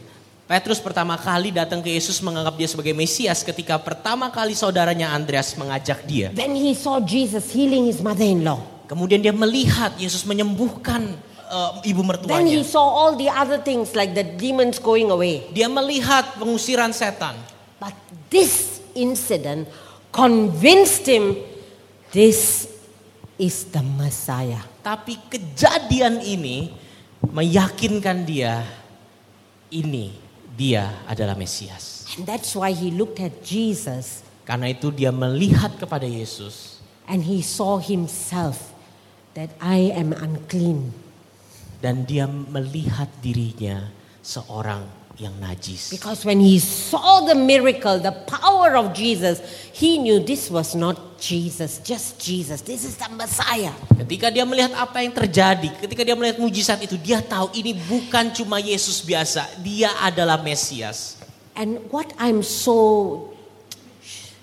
[0.47, 5.59] Petrus pertama kali datang ke Yesus menganggap dia sebagai Mesias ketika pertama kali saudaranya Andreas
[5.59, 6.31] mengajak dia.
[6.31, 8.63] Then he saw Jesus healing his mother in law.
[8.87, 12.65] Kemudian dia melihat Yesus menyembuhkan eh, ibu Then he mertuanya.
[12.65, 15.47] saw all the other things like the demons going away.
[15.55, 17.39] Dia melihat pengusiran setan.
[17.79, 17.95] But
[18.31, 19.69] this incident
[20.11, 21.39] convinced him
[22.11, 22.71] this
[23.39, 24.63] is the Messiah.
[24.83, 26.73] Tapi kejadian ini
[27.27, 28.65] meyakinkan dia
[29.71, 30.15] ini
[30.57, 32.09] dia adalah Mesias.
[32.17, 36.79] And that's why he looked at Jesus Karena itu dia melihat kepada Yesus
[37.11, 38.71] and he saw himself
[39.35, 40.95] that I am unclean.
[41.81, 43.89] Dan dia melihat dirinya
[44.25, 45.89] seorang yang najis.
[45.89, 49.41] Because when he saw the miracle, the power of Jesus,
[49.73, 52.61] he knew this was not Jesus, just Jesus.
[52.61, 53.73] This is the Messiah.
[53.97, 58.33] Ketika dia melihat apa yang terjadi, ketika dia melihat mujizat itu, dia tahu ini bukan
[58.37, 61.17] cuma Yesus biasa, dia adalah Mesias.
[61.57, 63.33] And what I'm so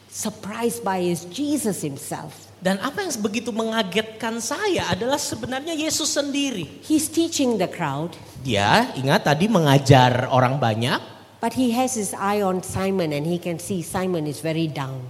[0.09, 2.52] surprised by is Jesus himself.
[2.63, 6.79] Dan apa yang begitu mengagetkan saya adalah sebenarnya Yesus sendiri.
[6.87, 11.11] He's teaching the crowd, Dia ingat tadi mengajar orang banyak
[11.43, 15.03] but he has his eye on Simon and he can see Simon is very down.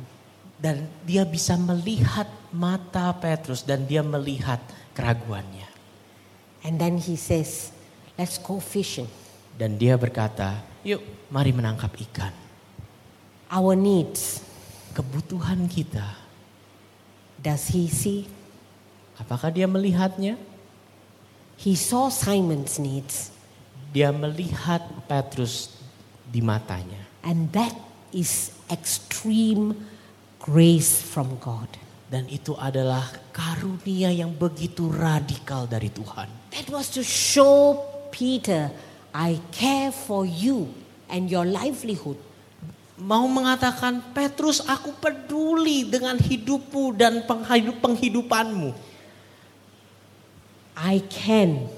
[0.63, 2.23] dan dia bisa melihat
[2.55, 4.63] mata Petrus dan dia melihat
[4.95, 5.67] keraguannya.
[6.63, 7.75] And then he says,
[8.15, 9.11] Let's go fishing.
[9.59, 12.31] Dan dia berkata, yuk mari menangkap ikan.
[13.51, 14.39] Our needs,
[14.93, 16.22] Kebutuhan kita,
[17.43, 18.25] does he see?
[19.13, 20.39] apakah dia melihatnya?
[21.59, 23.29] He saw Simon's needs,
[23.93, 25.69] Dia melihat Petrus
[26.25, 26.97] di matanya.
[27.21, 27.71] and that
[28.09, 29.77] is extreme
[30.41, 31.69] grace from God.
[32.09, 36.29] Dan itu adalah karunia yang begitu radikal dari Tuhan.
[36.53, 37.79] That was to show
[38.13, 38.69] Peter,
[39.13, 40.69] I care for you
[41.09, 42.17] and your livelihood.
[42.93, 48.69] Mau mengatakan, Petrus aku peduli dengan hidupmu dan penghidup penghidupanmu.
[50.77, 51.69] I can,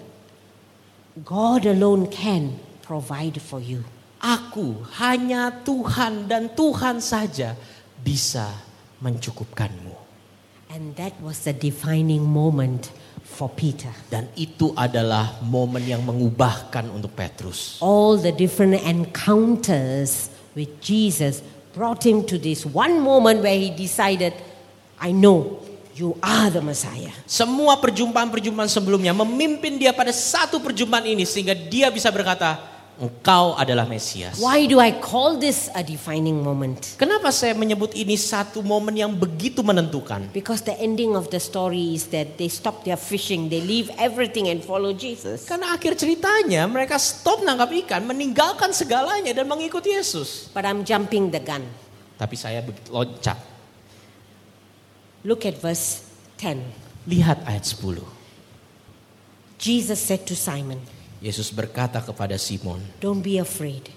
[1.23, 3.87] God alone can provide for you.
[4.19, 7.55] Aku hanya Tuhan dan Tuhan saja
[8.03, 8.51] bisa
[8.99, 9.95] mencukupkanmu.
[10.75, 12.91] And that was the defining moment
[13.23, 13.91] for Peter.
[14.11, 17.79] Dan itu adalah momen yang mengubahkan untuk Petrus.
[17.79, 21.43] All the different encounters with Jesus
[21.75, 24.31] brought him to this one moment where he decided,
[24.97, 25.59] I know
[25.95, 27.11] you are the Messiah.
[27.27, 33.83] Semua perjumpaan-perjumpaan sebelumnya memimpin dia pada satu perjumpaan ini sehingga dia bisa berkata, engkau adalah
[33.83, 34.39] Mesias.
[34.39, 36.95] Why do I call this a defining moment?
[36.95, 40.31] Kenapa saya menyebut ini satu momen yang begitu menentukan?
[40.31, 44.47] Because the ending of the story is that they stop their fishing, they leave everything
[44.47, 45.43] and follow Jesus.
[45.43, 50.47] Karena akhir ceritanya mereka stop nangkap ikan, meninggalkan segalanya dan mengikut Yesus.
[50.55, 51.67] But I'm jumping the gun.
[52.15, 53.35] Tapi saya begitu loncat.
[55.27, 56.05] Look at verse
[56.39, 57.09] 10.
[57.09, 57.99] Lihat ayat 10.
[59.59, 60.77] Jesus said to Simon,
[61.23, 63.91] Yesus berkata kepada Simon, Don't be afraid.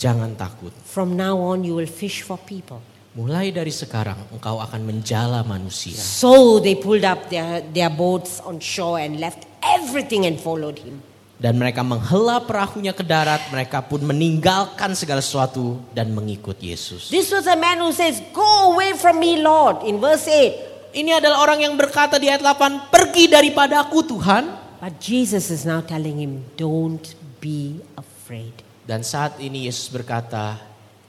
[0.00, 0.72] jangan takut.
[0.88, 2.80] From now on, you will fish for people.
[3.12, 5.98] Mulai dari sekarang engkau akan menjala manusia.
[5.98, 11.02] So they pulled up their, their boats on shore and left everything and followed him.
[11.40, 17.08] Dan mereka menghela perahunya ke darat, mereka pun meninggalkan segala sesuatu dan mengikut Yesus.
[17.08, 20.92] This was a man who says, Go away from me, Lord, in verse 8.
[20.92, 24.59] Ini adalah orang yang berkata di ayat 8, pergi daripadaku Tuhan.
[24.80, 27.04] But Jesus is now telling him, Don't
[27.36, 28.64] be afraid.
[28.88, 30.58] Dan saat ini Yesus berkata,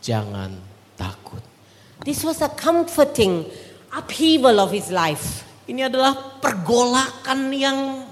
[0.06, 0.54] jangan
[0.94, 1.42] takut.
[2.06, 3.50] This was a comforting
[3.96, 5.48] upheaval of his life.
[5.66, 8.06] Ini adalah pergolakan yang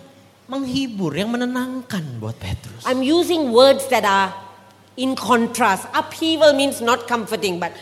[0.50, 2.82] menghibur, yang menenangkan buat Petrus.
[2.88, 4.34] I'm using words that are
[4.98, 5.86] in contrast.
[5.94, 7.76] Upheaval means not comforting, but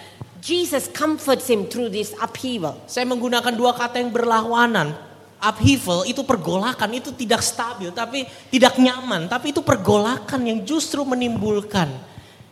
[0.43, 2.79] Jesus comforts him through this upheaval.
[2.89, 5.06] Saya menggunakan dua kata yang berlawanan.
[5.37, 11.93] Upheaval itu pergolakan, itu tidak stabil, tapi tidak nyaman, tapi itu pergolakan yang justru menimbulkan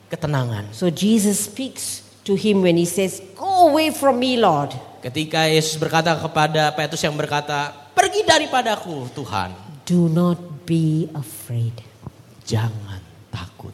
[0.06, 0.70] ketenangan.
[0.70, 4.78] So Jesus speaks to him when he says, Go away from me, Lord.
[5.02, 9.54] Ketika Yesus berkata kepada Petrus yang berkata, "Pergi daripadaku, Tuhan."
[9.86, 11.78] Do not be afraid.
[12.42, 13.74] Jangan takut.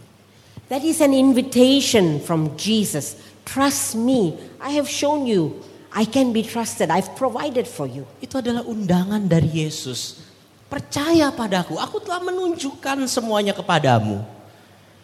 [0.68, 3.16] That is an invitation from Jesus.
[3.48, 4.36] Trust me.
[4.60, 5.56] I have shown you.
[5.92, 6.88] I can be trusted.
[6.88, 8.08] I've provided for you.
[8.24, 10.24] Itu adalah undangan dari Yesus.
[10.72, 14.24] Percaya padaku, aku telah menunjukkan semuanya kepadamu.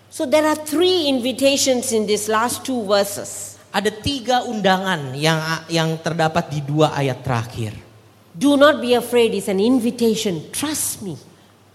[0.08, 3.60] So there are three invitations in these last two verses.
[3.76, 7.76] Ada tiga undangan yang yang terdapat di dua ayat terakhir.
[8.32, 10.48] Do not be afraid is an invitation.
[10.56, 11.20] Trust me.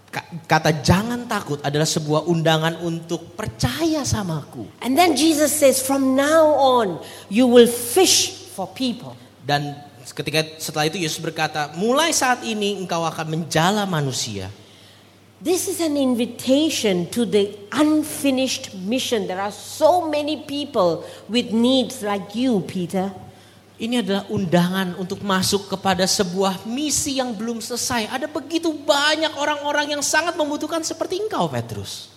[0.09, 4.65] Ka- Kata jangan takut adalah sebuah undangan untuk percaya samaku.
[4.81, 6.97] And then Jesus says, from now on,
[7.29, 9.17] you will fish for people.
[9.41, 9.73] Dan
[10.05, 14.53] ketika setelah itu Yesus berkata, mulai saat ini engkau akan menjala manusia.
[15.43, 19.27] This is an invitation to the unfinished mission.
[19.27, 23.11] There are so many people with needs like you, Peter.
[23.75, 28.07] Ini adalah undangan untuk masuk kepada sebuah misi yang belum selesai.
[28.07, 32.07] Ada begitu banyak orang-orang yang sangat membutuhkan seperti engkau, Petrus.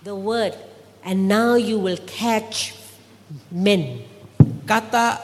[0.00, 0.56] The word,
[1.04, 2.72] and now you will catch
[3.52, 4.08] men.
[4.64, 5.20] Kata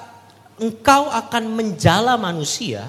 [0.60, 2.88] engkau akan menjala manusia,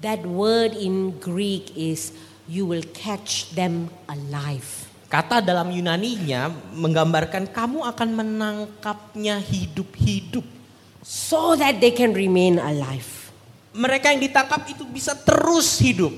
[0.00, 2.16] That word in Greek is
[2.48, 4.88] you will catch them alive.
[5.10, 10.46] kata dalam Yunaninya menggambarkan kamu akan menangkapnya hidup-hidup.
[11.02, 13.34] So that they can remain alive.
[13.74, 16.14] Mereka yang ditangkap itu bisa terus hidup.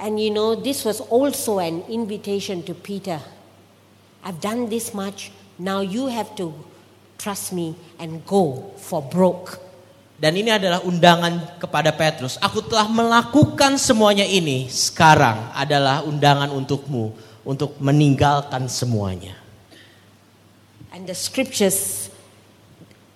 [0.00, 3.20] And you know, this was also an invitation to Peter.
[4.24, 6.54] I've done this much, now you have to
[7.22, 9.62] trust me and go for broke.
[10.18, 12.34] Dan ini adalah undangan kepada Petrus.
[12.42, 14.66] Aku telah melakukan semuanya ini.
[14.66, 17.14] Sekarang adalah undangan untukmu
[17.46, 19.38] untuk meninggalkan semuanya.
[20.90, 22.10] And the scriptures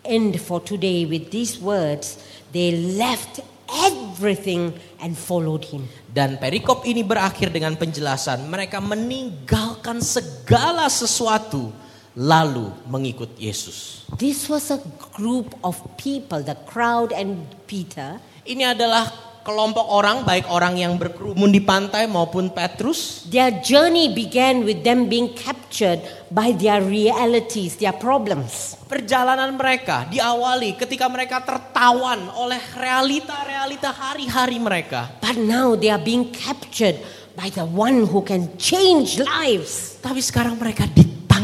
[0.07, 2.19] end for today with these words
[2.55, 3.43] they left
[3.87, 5.91] everything and followed him.
[6.11, 11.86] Dan perikop ini berakhir dengan penjelasan mereka meninggalkan segala sesuatu
[12.17, 14.09] lalu mengikut Yesus.
[14.17, 14.81] This was a
[15.13, 18.17] group of people, the crowd and Peter.
[18.49, 23.29] Ini adalah kelompok orang baik orang yang berkerumun di pantai maupun Petrus.
[23.31, 26.03] Their journey began with them being captured
[26.33, 28.75] by their realities, their problems.
[28.91, 35.15] Perjalanan mereka diawali ketika mereka tertawan oleh realita-realita hari-hari mereka.
[35.23, 36.99] But now they are being captured
[37.39, 40.01] by the one who can change lives.
[40.03, 40.91] Tapi sekarang mereka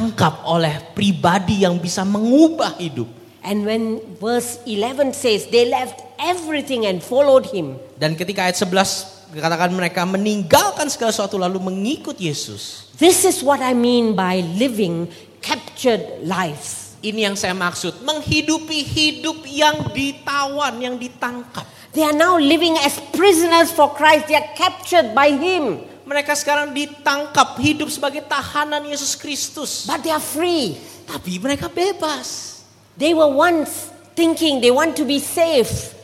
[0.02, 3.06] ditangkap oleh pribadi yang bisa mengubah hidup.
[3.46, 9.30] And when verse 11 says they left everything and followed him, Dan ketika ayat 11
[9.30, 12.90] dikatakan mereka meninggalkan segala sesuatu lalu mengikut Yesus.
[12.98, 15.06] this is what I mean by living
[15.38, 16.98] captured lives.
[17.02, 21.66] Ini yang saya maksud, menghidupi hidup yang ditawan, yang ditangkap.
[21.94, 24.30] They are now living as prisoners for Christ.
[24.30, 29.86] They are captured by him, Mereka sekarang ditangkap, hidup sebagai tahanan Yesus Kristus.
[29.86, 30.74] but they are free.
[31.06, 32.60] Tapi mereka bebas.
[32.98, 35.94] They were once thinking they want to be safe.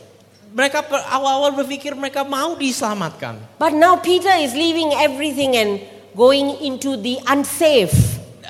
[0.49, 0.81] Mereka
[1.13, 3.37] awal-awal berpikir mereka mau diselamatkan.
[3.61, 5.77] But now Peter is leaving everything and
[6.17, 7.93] going into the unsafe.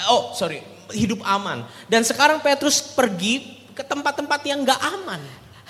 [0.08, 0.64] Oh, sorry,
[0.96, 1.68] hidup aman.
[1.92, 5.20] Dan sekarang Petrus pergi ke tempat-tempat yang gak aman.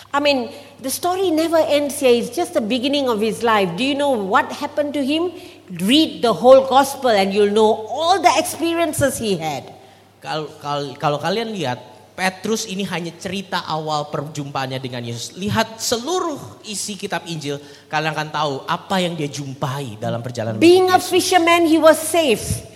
[0.09, 0.49] I mean,
[0.82, 2.13] the story never ends here.
[2.13, 3.69] It's just the beginning of his life.
[3.77, 5.30] Do you know what happened to him?
[5.70, 9.70] Read the whole gospel and you'll know all the experiences he had.
[10.17, 11.78] Kalau kalau kalau kalian lihat
[12.20, 15.39] Petrus ini hanya cerita awal perjumpaannya dengan Yesus.
[15.39, 17.55] Lihat seluruh isi kitab Injil,
[17.88, 22.67] kalian akan tahu apa yang dia jumpai dalam perjalanan Being a fisherman, he was safe.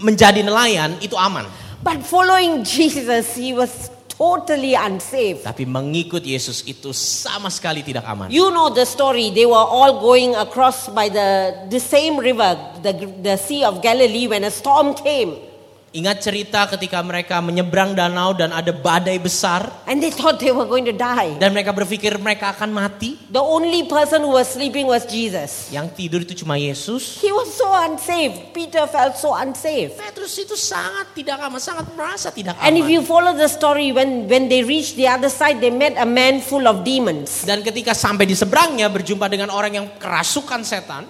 [0.00, 1.44] Menjadi nelayan itu aman,
[1.84, 5.42] But following Jesus, he was totally unsafe.
[5.42, 8.30] tapi mengikut Yesus itu sama sekali tidak aman.
[8.30, 9.30] You know the story.
[9.34, 12.92] They were all going across by the, the same river, the,
[13.22, 15.53] the Sea of Galilee, when a storm came.
[15.94, 20.66] Ingat cerita ketika mereka menyeberang danau dan ada badai besar And they thought they were
[20.66, 21.38] going to die.
[21.38, 23.14] dan mereka berpikir mereka akan mati.
[23.30, 25.70] The only person who was sleeping was Jesus.
[25.70, 27.22] Yang tidur itu cuma Yesus.
[27.22, 28.50] He was so unsafe.
[28.50, 29.94] Peter felt so unsafe.
[29.94, 32.94] Petrus itu sangat tidak aman, sangat merasa tidak And if aman.
[32.98, 36.42] you follow the story, when, when they reached the other side, they met a man
[36.42, 37.46] full of demons.
[37.46, 41.06] Dan ketika sampai di seberangnya berjumpa dengan orang yang kerasukan setan,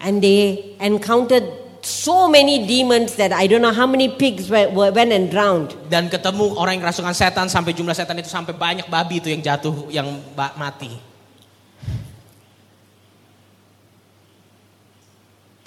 [0.00, 4.90] And they encountered so many demons that I don't know how many pigs were, were,
[4.90, 5.74] went and drowned.
[5.88, 9.42] Dan ketemu orang yang kerasukan setan sampai jumlah setan itu sampai banyak babi itu yang
[9.42, 10.08] jatuh yang
[10.56, 10.98] mati.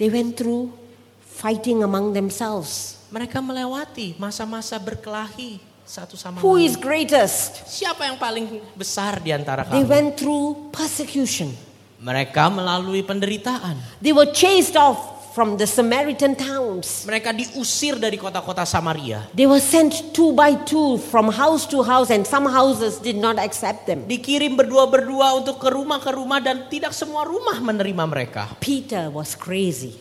[0.01, 0.73] They went through
[1.21, 2.97] fighting among themselves.
[3.13, 6.65] Mereka melewati masa-masa berkelahi satu sama Who lain.
[6.65, 7.67] is greatest?
[7.67, 9.91] Siapa yang paling besar di antara They kami?
[9.91, 11.53] went through persecution.
[12.01, 13.77] Mereka melalui penderitaan.
[14.01, 17.07] They were chased off from the Samaritan towns.
[17.07, 19.31] Mereka diusir dari kota-kota Samaria.
[19.31, 23.39] They were sent two by two from house to house, and some houses did not
[23.39, 24.05] accept them.
[24.05, 28.43] Dikirim berdua-berdua untuk ke rumah ke rumah dan tidak semua rumah menerima mereka.
[28.59, 29.95] Peter was crazy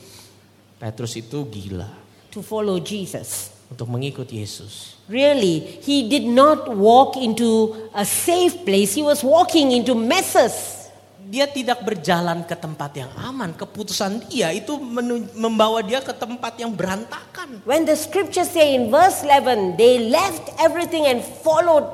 [0.80, 1.92] Petrus itu gila
[2.32, 3.60] to follow Jesus.
[3.70, 4.98] untuk mengikut Yesus.
[5.06, 10.79] Really, he did not walk into a safe place, he was walking into messes.
[11.30, 13.54] Dia tidak berjalan ke tempat yang aman.
[13.54, 14.74] Keputusan dia itu
[15.38, 17.62] membawa dia ke tempat yang berantakan.
[17.62, 21.86] When the scriptures say in verse 11, they left everything and followed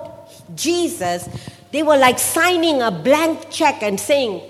[0.56, 1.28] Jesus,
[1.68, 4.40] they were like signing a blank check and saying,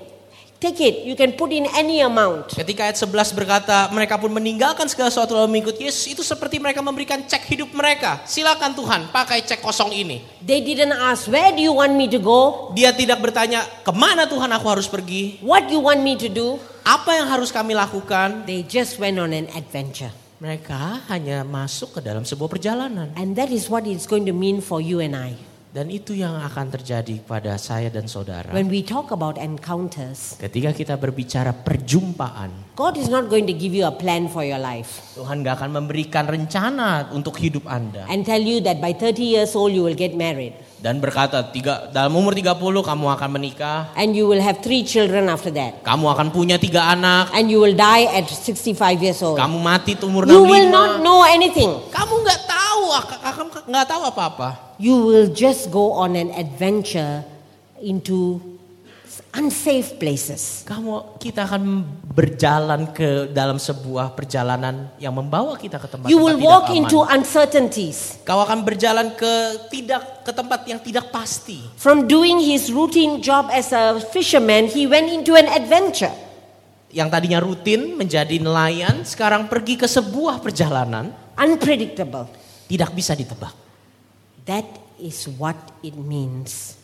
[0.56, 2.48] Take it, you can put in any amount.
[2.48, 6.08] Ketika ayat 11 berkata mereka pun meninggalkan segala sesuatu lalu mengikut Yesus.
[6.08, 8.24] Itu seperti mereka memberikan cek hidup mereka.
[8.24, 10.24] Silakan Tuhan pakai cek kosong ini.
[10.40, 12.72] They didn't ask, Where do you want me to go?
[12.72, 15.44] Dia tidak bertanya ke mana Tuhan aku harus pergi.
[15.44, 16.56] What you want me to do?
[16.88, 18.48] Apa yang harus kami lakukan.
[18.48, 20.14] They just went on an adventure.
[20.40, 23.12] Mereka hanya masuk ke dalam sebuah perjalanan.
[23.16, 25.36] And that is what it's going to mean for you and I.
[25.76, 28.48] Dan itu yang akan terjadi pada saya dan saudara.
[28.48, 33.76] When we talk about encounters, Ketika kita berbicara perjumpaan, God is not going to give
[33.76, 38.08] you a plan for your life Tuhan gak akan memberikan rencana untuk hidup Anda.
[38.08, 41.92] and tell you that by 30 years old you will get married Dan berkata, tiga,
[41.92, 46.08] dalam umur 30 kamu akan menikah, and you will have three children after that kamu
[46.08, 48.72] akan punya tiga anak, and you will die at 65
[49.04, 49.36] years old.
[49.36, 51.04] kamu mati umur You will not 65.
[51.04, 51.68] know anything.
[51.92, 52.82] Kamu nggak tahu,
[53.20, 54.65] kamu nggak tahu apa-apa.
[54.76, 57.24] You will just go on an adventure
[57.80, 58.40] into
[59.32, 60.64] unsafe places.
[60.68, 66.36] Kamu kita akan berjalan ke dalam sebuah perjalanan yang membawa kita ke tempat You will
[66.36, 66.76] tidak walk aman.
[66.84, 68.20] into uncertainties.
[68.24, 69.32] Kau akan berjalan ke
[69.72, 71.60] tidak ke tempat yang tidak pasti.
[71.80, 76.12] From doing his routine job as a fisherman, he went into an adventure.
[76.92, 82.28] Yang tadinya rutin menjadi nelayan, sekarang pergi ke sebuah perjalanan Unpredictable.
[82.68, 83.65] tidak bisa ditebak.
[84.46, 84.66] That
[85.02, 86.78] is what it means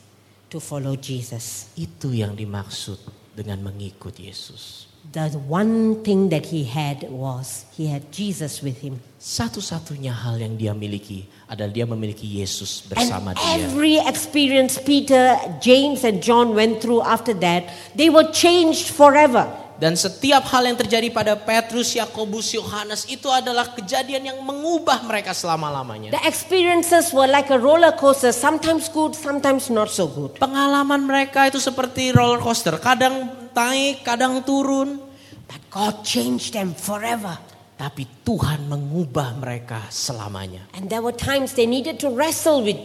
[0.50, 1.70] to follow Jesus.
[1.78, 2.98] Itu yang dimaksud
[3.32, 4.90] dengan mengikut Yesus.
[5.02, 9.02] The one thing that he had was he had Jesus with him.
[9.18, 13.66] Satu-satunya hal yang dia miliki adalah dia memiliki Yesus And bersama dia.
[13.66, 17.66] every experience Peter, James, and John went through after that,
[17.98, 19.50] they were changed forever.
[19.82, 25.34] Dan setiap hal yang terjadi pada Petrus, Yakobus, Yohanes itu adalah kejadian yang mengubah mereka
[25.34, 26.14] selama-lamanya.
[26.14, 30.38] The experiences were like a roller coaster, sometimes good, sometimes not so good.
[30.38, 35.02] Pengalaman mereka itu seperti roller coaster, kadang naik, kadang turun.
[35.50, 37.34] But God changed them forever.
[37.74, 40.62] Tapi Tuhan mengubah mereka selamanya.
[40.78, 42.78] And there were times they needed to wrestle with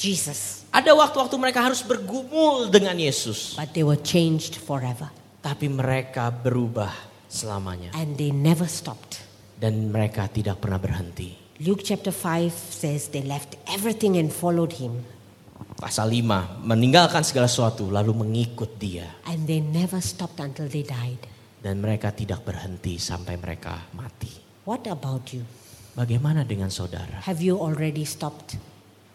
[0.00, 3.52] Jesus, Ada waktu-waktu mereka harus bergumul dengan Yesus.
[3.52, 5.12] but they were changed forever.
[5.42, 6.94] Tapi mereka berubah
[7.26, 7.90] selamanya.
[7.98, 9.18] And they never stopped.
[9.58, 11.34] Dan mereka tidak pernah berhenti.
[11.62, 15.02] Luke chapter 5 says they left everything and followed him.
[15.78, 19.18] Pasal 5, meninggalkan segala sesuatu lalu mengikut dia.
[19.26, 21.22] And they never stopped until they died.
[21.62, 24.30] Dan mereka tidak berhenti sampai mereka mati.
[24.66, 25.46] What about you?
[25.92, 27.22] Bagaimana dengan saudara?
[27.26, 28.56] Have you already stopped?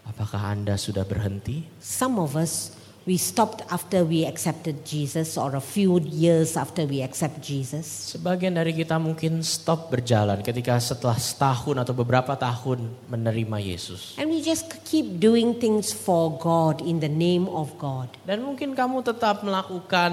[0.07, 1.65] Apakah Anda sudah berhenti?
[1.81, 2.76] Some of us,
[3.07, 7.87] we stopped after we accepted Jesus or a few years after we accept Jesus.
[8.11, 14.19] Sebagian dari kita mungkin stop berjalan ketika setelah setahun atau beberapa tahun menerima Yesus.
[14.19, 18.11] And we just keep doing things for God in the name of God.
[18.27, 20.11] Dan mungkin kamu tetap melakukan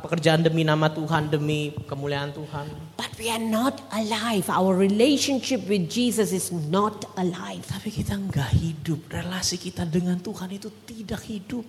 [0.00, 2.93] pekerjaan demi nama Tuhan, demi kemuliaan Tuhan.
[2.94, 4.46] But we are not alive.
[4.46, 7.66] Our relationship with Jesus is not alive.
[7.66, 9.10] Tapi kita nggak hidup.
[9.10, 11.66] Relasi kita dengan Tuhan itu tidak hidup.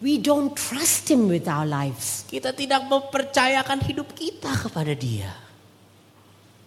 [0.00, 2.24] We don't trust Him with our lives.
[2.28, 5.32] Kita tidak mempercayakan hidup kita kepada Dia.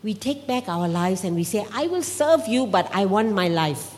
[0.05, 3.33] We take back our lives and we say, I will serve you, but I want
[3.33, 3.97] my life.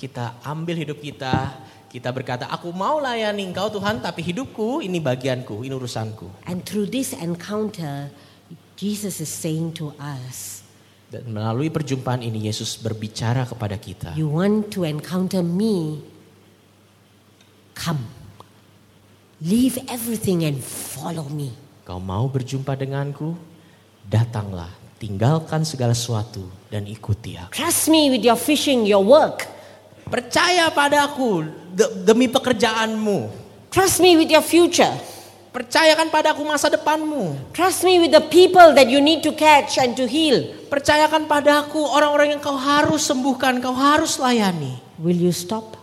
[0.00, 1.52] Kita ambil hidup kita,
[1.92, 6.48] kita berkata, aku mau layani engkau Tuhan, tapi hidupku ini bagianku, ini urusanku.
[6.48, 8.08] And through this encounter,
[8.76, 10.60] Jesus is saying to us,
[11.06, 14.12] Dan melalui perjumpaan ini Yesus berbicara kepada kita.
[14.18, 16.02] You want to encounter me?
[17.72, 18.04] Come.
[19.40, 21.54] Leave everything and follow me.
[21.86, 23.32] Kau mau berjumpa denganku?
[24.02, 27.54] Datanglah, tinggalkan segala sesuatu dan ikuti aku.
[27.54, 29.46] Trust me with your fishing, your work.
[30.06, 33.30] Percaya padaku de- demi pekerjaanmu.
[33.70, 34.94] Trust me with your future.
[35.56, 37.56] Percayakan padaku masa depanmu.
[37.56, 40.52] Trust me with the people that you need to catch and to heal.
[40.68, 44.76] Percayakan padaku orang-orang yang kau harus sembuhkan, kau harus layani.
[45.00, 45.80] Will you stop?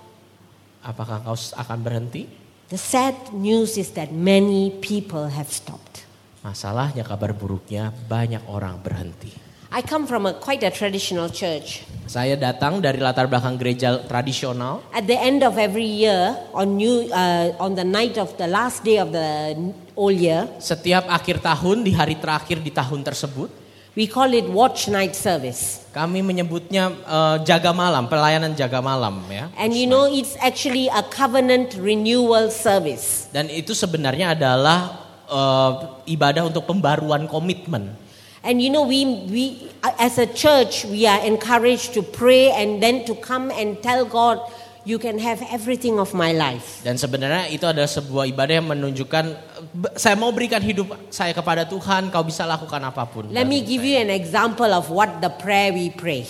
[0.86, 2.30] Apakah kau akan berhenti?
[2.70, 6.06] The sad news is that many people have stopped.
[6.46, 9.43] Masalahnya kabar buruknya banyak orang berhenti.
[9.74, 11.82] I come from a quite a traditional church.
[12.06, 14.86] Saya datang dari latar belakang gereja tradisional.
[14.94, 18.86] At the end of every year, on new uh, on the night of the last
[18.86, 19.58] day of the
[19.98, 23.50] old year, Setiap akhir tahun di hari terakhir di tahun tersebut,
[23.98, 25.90] we call it watch night service.
[25.90, 29.50] kami menyebutnya eh, jaga malam, pelayanan jaga malam ya.
[29.58, 33.26] And you know, it's actually a covenant renewal service.
[33.34, 35.72] Dan itu sebenarnya adalah eh,
[36.14, 38.04] ibadah untuk pembaruan komitmen.
[38.44, 43.08] And you know, we, we as a church, we are encouraged to pray and then
[43.08, 44.44] to come and tell God,
[44.84, 46.84] you can have everything of my life.
[46.84, 49.26] Dan sebenarnya itu adalah sebuah ibadah yang menunjukkan
[49.72, 53.32] "Be- saya mau berikan hidup saya kepada Tuhan, kau bisa lakukan apa pun.
[53.32, 56.28] Let me give you an example of what the prayer we pray.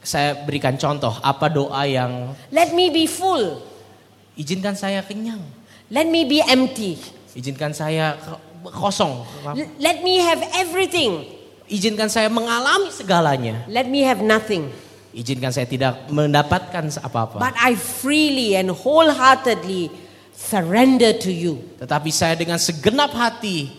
[0.00, 3.60] Saya berikan contoh apa doa yang Let me be full.
[4.32, 5.44] izinkan saya kenyang,
[5.92, 6.96] Let me be empty.
[7.36, 8.16] izinkan saya
[8.64, 9.28] kosong,
[9.76, 11.36] Let me have everything.
[11.70, 14.68] Izinkan saya mengalami segalanya, Let me have nothing.
[15.14, 17.38] izinkan saya tidak mendapatkan apa-apa.
[17.38, 19.90] But I freely and wholeheartedly
[20.34, 21.62] surrender to you.
[21.78, 23.70] Tetapi saya dengan segenap hati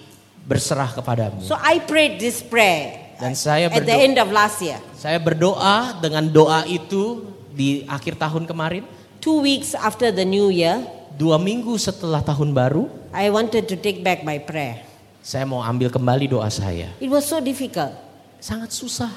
[0.43, 1.43] berserah kepadamu.
[1.43, 4.81] So I prayed this prayer Dan saya at the berdoa, end of last year.
[4.97, 8.83] saya berdoa dengan doa itu di akhir tahun kemarin,
[9.21, 10.81] Two weeks after the new year,
[11.13, 14.81] dua minggu setelah tahun baru, I wanted to take back my prayer.
[15.21, 16.89] Saya mau ambil kembali doa saya.
[16.97, 17.93] It was so difficult.
[18.41, 19.09] Sangat susah.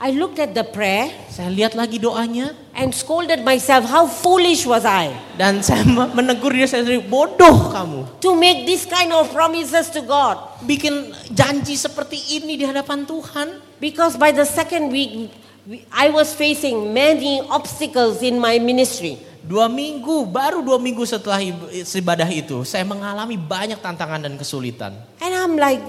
[0.00, 3.84] I looked at the prayer Saya lihat lagi doanya and scolded myself.
[3.84, 8.16] How foolish was I dan saya me- menegur diri saya sendiri, bodoh kamu.
[8.24, 10.40] to make this kind of promises to God?
[10.64, 13.60] Bikin janji seperti ini di hadapan Tuhan.
[13.76, 15.28] Because by the second week,
[15.68, 19.20] we- I was facing many obstacles in my ministry.
[19.40, 24.92] Dua minggu, baru dua minggu setelah ib- ibadah itu, saya mengalami banyak tantangan dan kesulitan.
[25.20, 25.80] And I'm like,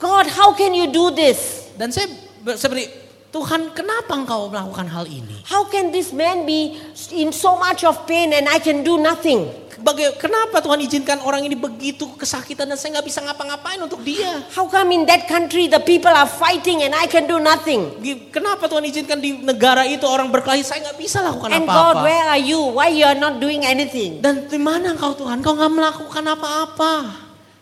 [0.00, 1.68] God, how can you do this?
[1.76, 2.08] Dan saya
[2.56, 2.88] seperti,
[3.32, 5.40] Tuhan kenapa engkau melakukan hal ini?
[5.48, 6.76] How can this man be
[7.16, 9.48] in so much of pain and I can do nothing?
[9.80, 14.44] Baga- kenapa Tuhan izinkan orang ini begitu kesakitan dan saya nggak bisa ngapa-ngapain untuk dia?
[14.52, 18.04] How come in that country the people are fighting and I can do nothing?
[18.28, 22.04] Kenapa Tuhan izinkan di negara itu orang berkelahi saya nggak bisa lakukan And God, apa-apa?
[22.04, 22.60] where are you?
[22.76, 24.20] Why you are not doing anything?
[24.20, 25.40] Dan di mana engkau Tuhan?
[25.40, 26.92] Kau nggak melakukan apa-apa.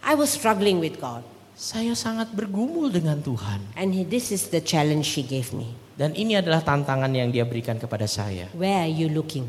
[0.02, 1.22] I was struggling with God.
[1.60, 3.60] Saya sangat bergumul dengan Tuhan.
[3.76, 5.76] And he, this is the challenge he gave me.
[5.92, 8.48] Dan ini adalah tantangan yang dia berikan kepada saya.
[8.56, 9.44] Where are you looking?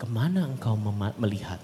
[0.00, 0.80] Ke mana engkau
[1.20, 1.60] melihat?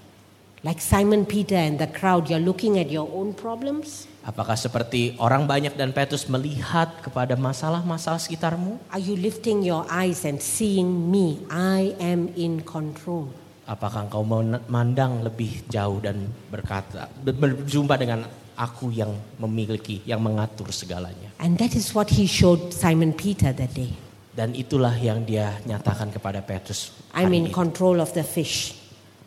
[0.61, 4.05] Like Simon Peter and the crowd, you're looking at your own problems?
[4.21, 8.77] Apakah seperti orang banyak dan Petrus melihat kepada masalah-masalah sekitarmu?
[8.93, 11.41] Are you lifting your eyes and seeing me?
[11.49, 13.33] I am in control.
[13.65, 18.29] Apakah engkau memandang lebih jauh dan berkata, ber- berjumpa dengan
[18.59, 21.31] aku yang memiliki, yang mengatur segalanya?
[21.39, 23.95] And that is what he showed Simon Peter that day.
[24.35, 26.91] Dan itulah yang dia nyatakan kepada Petrus.
[27.15, 27.55] I'm in itu.
[27.55, 28.75] control of the fish.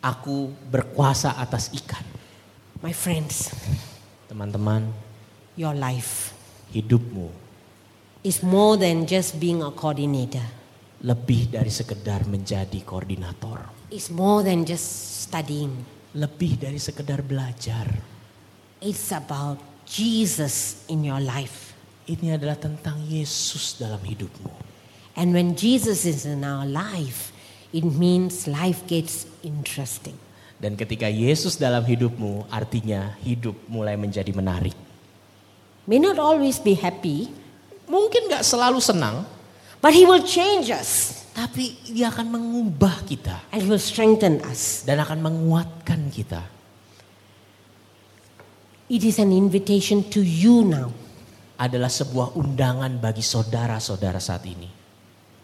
[0.05, 2.05] Aku berkuasa atas ikan.
[2.85, 3.49] My friends,
[4.29, 4.93] Teman-teman,
[5.57, 6.35] your life
[6.69, 7.31] hidupmu
[8.21, 10.43] is more than just being a coordinator.
[11.03, 13.59] lebih dari sekedar menjadi koordinator.
[13.91, 14.87] It's more than just
[15.27, 15.83] studying.
[16.15, 18.12] Lebih dari sekedar belajar.
[18.83, 21.71] It's about Jesus in your life.
[22.03, 24.51] Ini adalah tentang Yesus dalam hidupmu.
[25.15, 27.31] And when Jesus is in our life,
[27.71, 30.19] it means life gets interesting.
[30.59, 34.75] Dan ketika Yesus dalam hidupmu, artinya hidup mulai menjadi menarik.
[35.87, 37.31] May not always be happy,
[37.83, 39.27] Mungkin gak selalu senang,
[39.83, 43.41] but He will change us tapi dia akan mengubah kita.
[43.49, 44.85] and He will strengthen us.
[44.85, 46.45] Dan akan menguatkan kita.
[48.93, 50.93] It is an invitation to you now
[51.57, 54.83] Adalah sebuah undangan bagi saudara-saudara saat ini.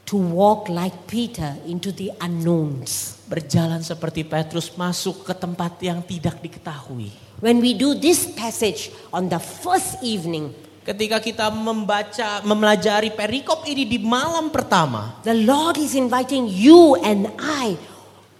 [0.09, 3.21] to walk like Peter into the unknowns.
[3.29, 7.13] Berjalan seperti Petrus masuk ke tempat yang tidak diketahui.
[7.37, 13.85] When we do this passage on the first evening, Ketika kita membaca, mempelajari perikop ini
[13.85, 17.77] di malam pertama, the Lord is inviting you and I,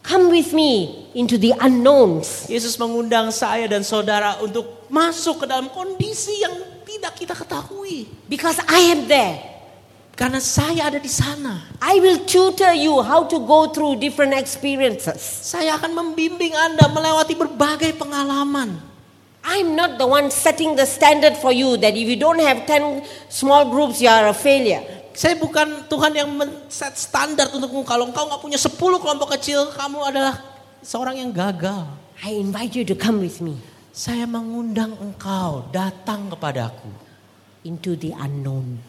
[0.09, 2.49] come with me into the unknowns.
[2.49, 8.09] Yesus mengundang saya dan saudara untuk masuk ke dalam kondisi yang tidak kita ketahui.
[8.25, 9.37] Because I am there.
[10.17, 11.63] Karena saya ada di sana.
[11.79, 15.21] I will tutor you how to go through different experiences.
[15.23, 18.89] Saya akan membimbing Anda melewati berbagai pengalaman.
[19.39, 23.31] I'm not the one setting the standard for you that if you don't have 10
[23.31, 24.83] small groups, you are a failure.
[25.13, 27.83] Saya bukan Tuhan yang men-set standar untukmu.
[27.83, 30.39] Kalau engkau nggak punya 10 kelompok kecil, kamu adalah
[30.81, 31.85] seorang yang gagal.
[32.19, 33.55] I invite you to come with me
[33.95, 37.09] Saya mengundang engkau datang kepadaku.
[37.67, 38.79] into the unknown.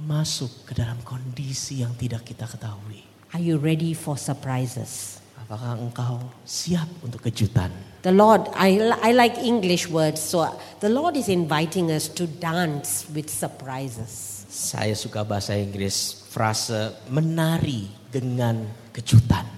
[0.00, 3.02] Masuk ke dalam kondisi yang tidak kita ketahui.
[3.34, 5.18] Are you ready for surprises?
[5.36, 7.68] Apakah engkau siap untuk kejutan?
[8.06, 10.46] The Lord, I, I like English words, so
[10.78, 14.29] the Lord is inviting us to dance with surprises.
[14.60, 18.60] Saya suka bahasa Inggris frase menari dengan
[18.92, 19.48] kejutan.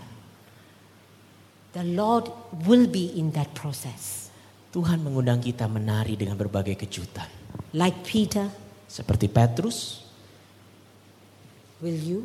[1.75, 2.31] The Lord
[2.63, 4.31] will be in that process.
[4.71, 7.27] Tuhan mengundang kita menari dengan berbagai kejutan.
[7.75, 8.47] Like Peter,
[8.87, 10.05] Seperti Petrus,
[11.83, 12.21] will you?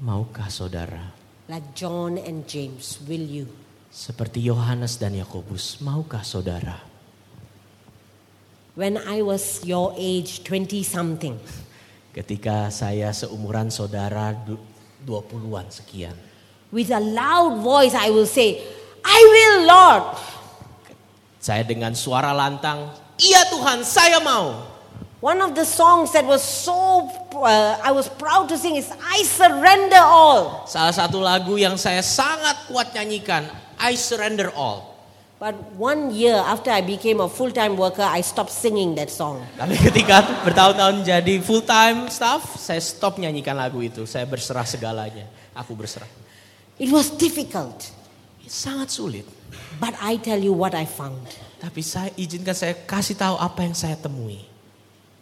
[0.00, 1.12] maukah saudara?
[1.46, 3.46] Like John and James, will you?
[3.92, 6.91] Seperti Yohanes dan Yakobus, maukah saudara?
[8.72, 11.36] When I was your age, 20 something,
[12.12, 14.60] Ketika saya seumuran saudara du-
[15.04, 16.16] 20-an sekian.
[16.72, 18.64] with a loud voice, I will say,
[19.04, 20.04] I will, Lord.
[21.36, 24.72] Saya dengan suara lantang, iya Tuhan saya mau.
[25.20, 27.06] One of the songs that was so,
[27.36, 30.64] uh, I was proud to sing is, I surrender all.
[30.66, 33.46] Salah satu lagu yang saya sangat kuat nyanyikan,
[33.78, 34.91] I Surrender All.
[35.42, 39.42] But one year after I became a full time worker, I stopped singing that song.
[39.58, 44.06] Tapi ketika bertahun-tahun jadi full time staff, saya stop nyanyikan lagu itu.
[44.06, 45.26] Saya berserah segalanya.
[45.50, 46.06] Aku berserah.
[46.78, 47.90] It was difficult,
[48.46, 49.26] Sangat sulit.
[49.82, 51.26] but I tell you what I found.
[51.58, 54.46] Tapi saya izinkan saya kasih tahu apa yang saya temui.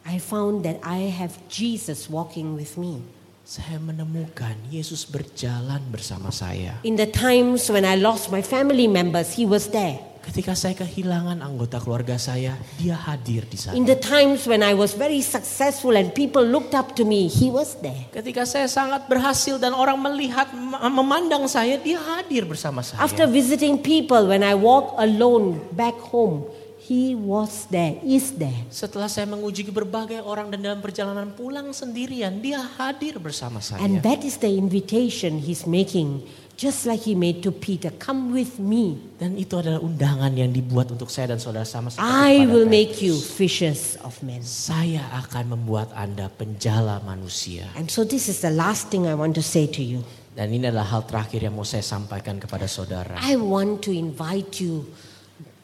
[0.05, 3.01] I found that I have Jesus walking with me.
[3.41, 6.77] Saya menemukan Yesus berjalan bersama saya.
[6.85, 10.10] In the times when I lost my family members, He was there.
[10.31, 13.75] Ketika saya kehilangan anggota keluarga saya, dia hadir di sana.
[13.75, 17.51] In the times when I was very successful and people looked up to me, He
[17.51, 18.07] was there.
[18.15, 23.03] Ketika saya sangat berhasil dan orang melihat, mem- memandang saya, dia hadir bersama saya.
[23.03, 26.47] After visiting people, when I walk alone back home,
[26.79, 28.67] He was there, is there.
[28.71, 33.83] Setelah saya menguji berbagai orang dan dalam perjalanan pulang sendirian, dia hadir bersama saya.
[33.83, 36.23] And that is the invitation He's making,
[36.61, 39.01] just like He made to Peter come with me.
[39.17, 42.77] Dan itu adalah undangan yang dibuat untuk saya dan saudara sama seperti I will Petrus.
[42.77, 44.45] make you fishers of men.
[44.45, 47.65] Saya akan membuat Anda penjala manusia.
[47.81, 50.05] And so, this is the last thing I want to say to you.
[50.37, 53.17] Dan ini adalah hal terakhir yang mau saya sampaikan kepada saudara.
[53.25, 54.85] I want to invite you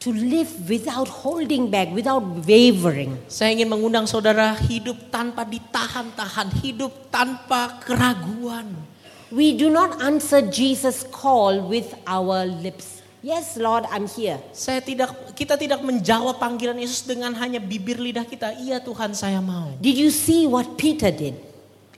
[0.01, 3.21] to live without holding back, without wavering.
[3.29, 8.96] Saya ingin mengundang saudara hidup tanpa ditahan-tahan, hidup tanpa keraguan.
[9.27, 13.03] We do not answer Jesus' call with our lips.
[13.19, 14.39] Yes, Lord, I'm here.
[14.55, 18.55] Saya tidak, kita tidak menjawab panggilan Yesus dengan hanya bibir lidah kita.
[18.55, 19.75] Iya Tuhan saya mau.
[19.83, 21.35] Did you see what Peter did?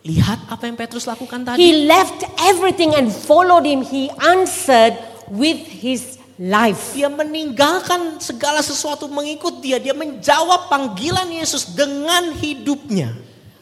[0.01, 1.59] Lihat apa yang Petrus lakukan tadi.
[1.59, 3.85] He left everything and followed him.
[3.85, 4.97] He answered
[5.29, 6.95] with his life.
[6.95, 9.77] Dia meninggalkan segala sesuatu mengikut dia.
[9.77, 13.11] Dia menjawab panggilan Yesus dengan hidupnya.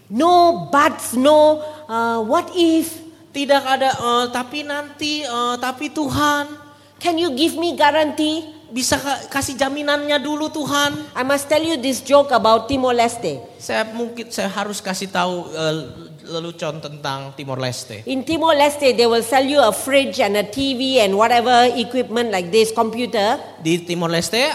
[0.08, 1.60] No buts, no
[1.90, 3.07] uh, what if.
[3.38, 6.50] Tidak ada "Eh, tapi nanti, eh, tapi Tuhan.
[6.98, 8.42] Can you give me guarantee?
[8.68, 11.14] Bisa ka- kasih jaminannya dulu Tuhan.
[11.14, 13.38] I must tell you this joke about Timor Leste.
[13.62, 15.76] Saya mungkin saya harus kasih tahu eh,
[16.28, 18.02] lelucon tentang Timor Leste.
[18.10, 22.34] In Timor Leste, they will sell you a fridge and a TV and whatever equipment
[22.34, 23.38] like this, computer.
[23.62, 24.50] Di Timor Leste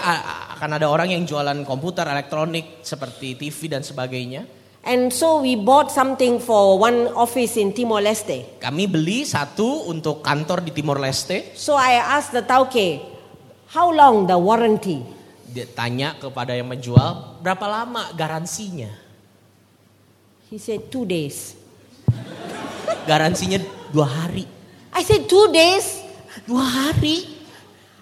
[0.53, 4.45] akan ada orang yang jualan komputer elektronik seperti TV dan sebagainya.
[4.83, 8.59] And so we bought something for one office in Timor Leste.
[8.59, 11.55] Kami beli satu untuk kantor di Timor Leste.
[11.55, 12.99] So I asked the tauke,
[13.71, 14.99] how long the warranty?
[15.47, 18.91] Dia tanya kepada yang menjual berapa lama garansinya.
[20.51, 21.55] He said, two days.
[23.07, 23.63] Garansinya
[23.95, 24.43] dua hari.
[24.91, 26.03] I said, two days?
[26.43, 27.23] Dua hari?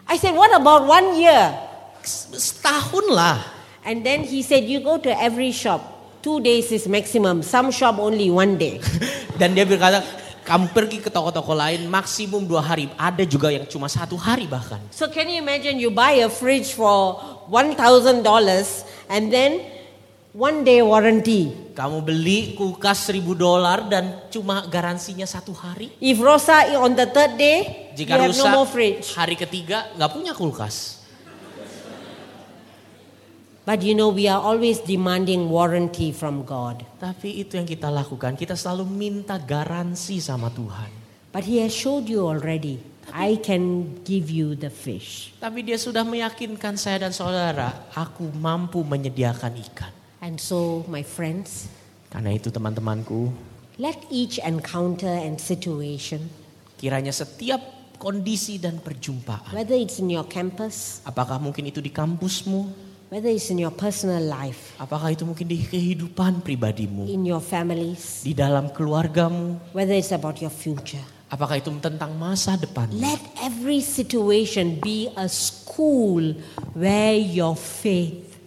[0.09, 1.53] I said, what about one year?
[2.01, 3.37] Setahun lah.
[3.85, 5.90] And then he said, you go to every shop.
[6.21, 7.41] Two days is maximum.
[7.41, 8.77] Some shop only one day.
[9.41, 10.05] Dan dia berkata,
[10.45, 12.93] kamu pergi ke toko-toko lain maksimum dua hari.
[12.93, 14.77] Ada juga yang cuma satu hari bahkan.
[14.93, 17.17] So can you imagine you buy a fridge for
[17.49, 18.21] $1,000
[19.09, 19.65] and then
[20.37, 21.73] one day warranty.
[21.73, 25.89] Kamu beli kulkas seribu dolar dan cuma garansinya satu hari.
[25.97, 29.17] If Rosa on the third day, Jika you have rusak no more fridge.
[29.17, 31.00] hari ketiga nggak punya kulkas.
[33.71, 36.83] But you know, we are always demanding warranty from God.
[36.99, 40.91] Tapi itu yang kita lakukan, kita selalu minta garansi sama Tuhan.
[41.31, 42.83] But He has showed you already,
[43.15, 45.31] I can give you the fish.
[45.39, 49.95] Tapi dia sudah meyakinkan saya dan saudara, aku mampu menyediakan ikan.
[50.19, 51.71] And so, my friends,
[52.11, 53.31] Karena itu teman-temanku,
[53.79, 56.27] let each encounter and situation,
[56.75, 62.90] kiranya setiap kondisi dan perjumpaan, whether it's in your campus, apakah mungkin itu di kampusmu,
[63.11, 68.23] whether it's in your personal life, apakah itu mungkin di kehidupan pribadimu, in your families,
[68.23, 72.95] di dalam keluargamu, whether it's about your future, apakah itu tentang masa depanmu.
[73.03, 76.23] let every situation be a school
[76.71, 78.39] where your faith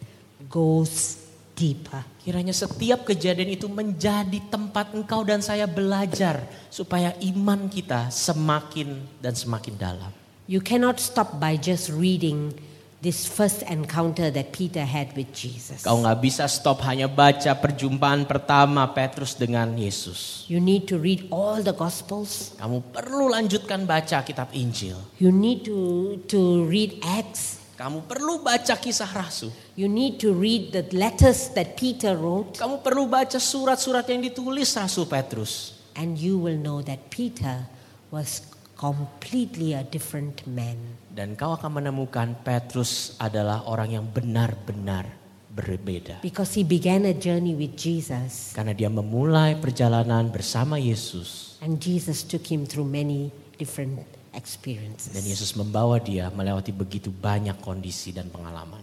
[0.48, 1.20] goes
[1.52, 2.00] deeper.
[2.24, 6.40] Kiranya setiap kejadian itu menjadi tempat engkau dan saya belajar
[6.72, 10.08] supaya iman kita semakin dan semakin dalam.
[10.48, 12.56] You cannot stop by just reading
[13.04, 15.84] this first encounter that Peter had with Jesus.
[15.84, 20.48] Kau nggak bisa stop hanya baca perjumpaan pertama Petrus dengan Yesus.
[20.48, 22.56] You need to read all the Gospels.
[22.56, 24.96] Kamu perlu lanjutkan baca kitab Injil.
[25.20, 27.60] You need to, to read Acts.
[27.76, 29.52] Kamu perlu baca kisah rasul.
[29.76, 32.56] You need to read the letters that Peter wrote.
[32.56, 35.76] Kamu perlu baca surat-surat yang ditulis Rasul Petrus.
[35.92, 37.68] And you will know that Peter
[38.08, 38.40] was
[38.80, 41.03] completely a different man.
[41.14, 45.06] Dan kau akan menemukan Petrus adalah orang yang benar-benar
[45.54, 46.18] berbeda.
[46.26, 48.50] Because he began a journey with Jesus.
[48.50, 51.54] Karena dia memulai perjalanan bersama Yesus.
[51.62, 54.02] And Jesus took him through many different
[54.34, 55.14] experiences.
[55.14, 58.82] Dan Yesus membawa dia melewati begitu banyak kondisi dan pengalaman.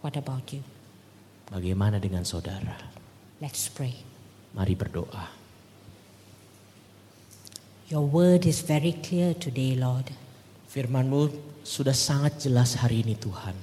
[0.00, 0.64] What about you?
[1.52, 2.80] Bagaimana dengan saudara?
[3.44, 3.92] Let's pray.
[4.56, 5.36] Mari berdoa.
[7.92, 10.27] Your word is very clear today, Lord.
[10.68, 11.32] Firmanmu
[11.64, 13.56] sudah sangat jelas hari ini Tuhan.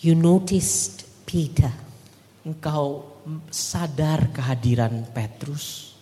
[0.00, 1.74] You noticed Peter
[2.46, 3.02] Engkau
[3.50, 5.98] sadar kehadiran Petrus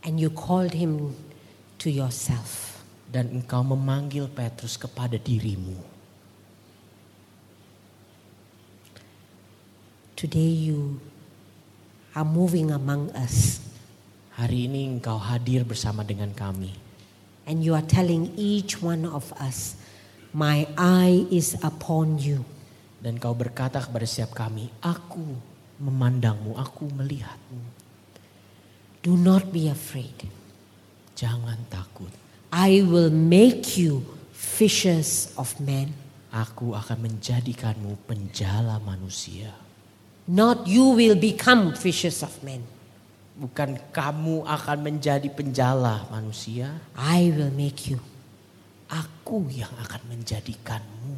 [0.00, 1.12] and you called him
[1.76, 2.76] to yourself.
[3.06, 5.78] dan engkau memanggil Petrus kepada dirimu.
[10.16, 10.98] Today you
[12.16, 13.62] are moving among us
[14.36, 16.85] Hari ini engkau hadir bersama dengan kami.
[17.46, 19.78] And you are telling each one of us,
[20.36, 22.44] My eye is upon you.
[23.00, 25.24] Dan kau berkata kepada setiap kami, aku
[25.80, 27.64] memandangmu, aku melihatmu.
[29.00, 30.28] Do not be afraid.
[31.16, 32.12] Jangan takut.
[32.52, 34.04] I will make you
[34.36, 35.96] fishers of men.
[36.28, 39.56] Aku akan menjadikanmu penjala manusia.
[40.28, 42.60] Not you will become fishers of men.
[43.36, 46.72] Bukan kamu akan menjadi penjala manusia.
[46.96, 48.00] I will make you.
[48.88, 51.16] Aku yang akan menjadikanmu.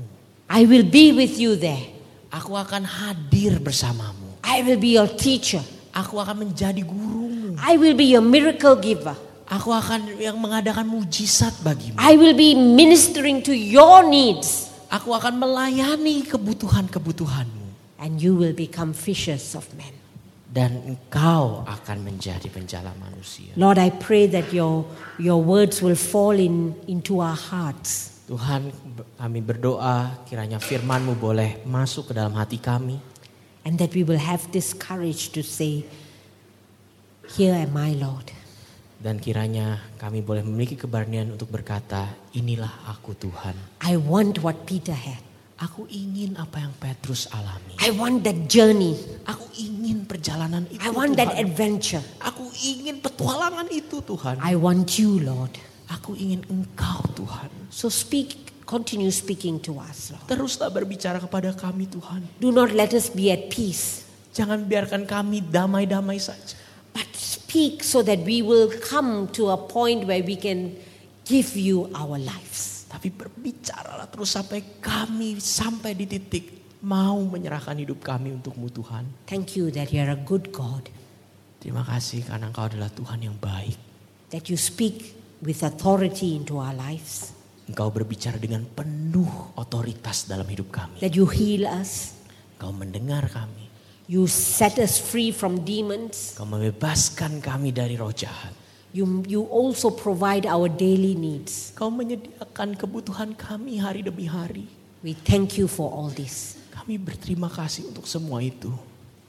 [0.50, 1.94] I will be with you there.
[2.34, 4.40] Aku akan hadir bersamamu.
[4.42, 5.62] I will be your teacher.
[5.92, 7.54] Aku akan menjadi gurumu.
[7.60, 9.14] I will be your miracle giver.
[9.48, 11.96] Aku akan yang mengadakan mujizat bagimu.
[11.96, 14.68] I will be ministering to your needs.
[14.88, 17.66] Aku akan melayani kebutuhan-kebutuhanmu.
[17.98, 19.97] And you will become fishers of men.
[20.48, 23.52] Dan engkau akan menjadi penjala manusia.
[23.52, 24.88] Lord, I pray that your,
[25.20, 28.24] your words will fall in, into our hearts.
[28.24, 28.72] Tuhan
[29.20, 32.96] kami berdoa kiranya firmanmu boleh masuk ke dalam hati kami.
[33.68, 35.84] And that we will have this courage to say,
[37.36, 38.32] Here am I, Lord.
[38.98, 43.54] Dan kiranya kami boleh memiliki keberanian untuk berkata, inilah aku Tuhan.
[43.84, 45.27] I want what Peter had.
[45.58, 47.74] Aku ingin apa yang Petrus alami.
[47.82, 48.94] I want that journey.
[49.26, 51.42] Aku ingin perjalanan itu I want that Tuhan.
[51.42, 52.04] adventure.
[52.22, 54.38] Aku ingin petualangan itu Tuhan.
[54.38, 55.50] I want you, Lord.
[55.90, 57.50] Aku ingin engkau Tuhan.
[57.74, 60.30] So speak, continue speaking to us, Lord.
[60.30, 62.22] Teruslah berbicara kepada kami Tuhan.
[62.38, 66.54] Do not let us be at peace, Jangan biarkan kami damai-damai saja.
[66.94, 70.74] but speak so that we will come to a point where we can
[71.24, 72.67] give you our lives.
[72.98, 79.06] Tapi berbicaralah terus sampai kami sampai di titik mau menyerahkan hidup kami untukmu Tuhan.
[79.22, 80.90] Thank you that you're a good God,
[81.62, 83.78] Terima kasih karena engkau adalah Tuhan yang baik.
[84.34, 87.30] that you speak with authority into our lives,
[87.70, 90.98] Engkau berbicara dengan penuh otoritas dalam hidup kami.
[90.98, 92.18] that you heal us,
[92.58, 93.70] Engkau mendengar kami.
[94.10, 98.57] you set us free from demons, Engkau membebaskan kami dari roh jahat.
[98.92, 101.72] You, you also provide our daily needs.
[101.74, 104.66] Engkau menyediakan kebutuhan kami hari demi hari.
[104.98, 108.72] We thank you for all this, Kami berterima kasih untuk semua itu.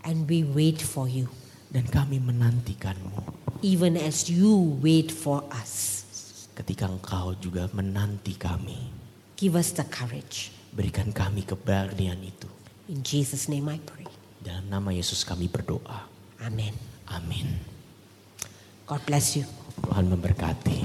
[0.02, 1.28] and we wait for you,
[1.70, 3.36] Dan kami menantikanmu.
[3.62, 6.02] even as you wait for us.
[6.56, 8.80] Ketika engkau juga menanti kami.
[9.38, 10.52] Give us the courage.
[10.74, 12.48] Berikan kami keberanian itu.
[12.90, 14.08] In Jesus' name I pray.
[14.42, 16.08] Dalam nama Yesus kami berdoa.
[16.42, 16.74] Amen.
[17.08, 17.69] Amin.
[18.90, 19.46] God bless you.
[19.86, 20.82] Tuhan memberkati.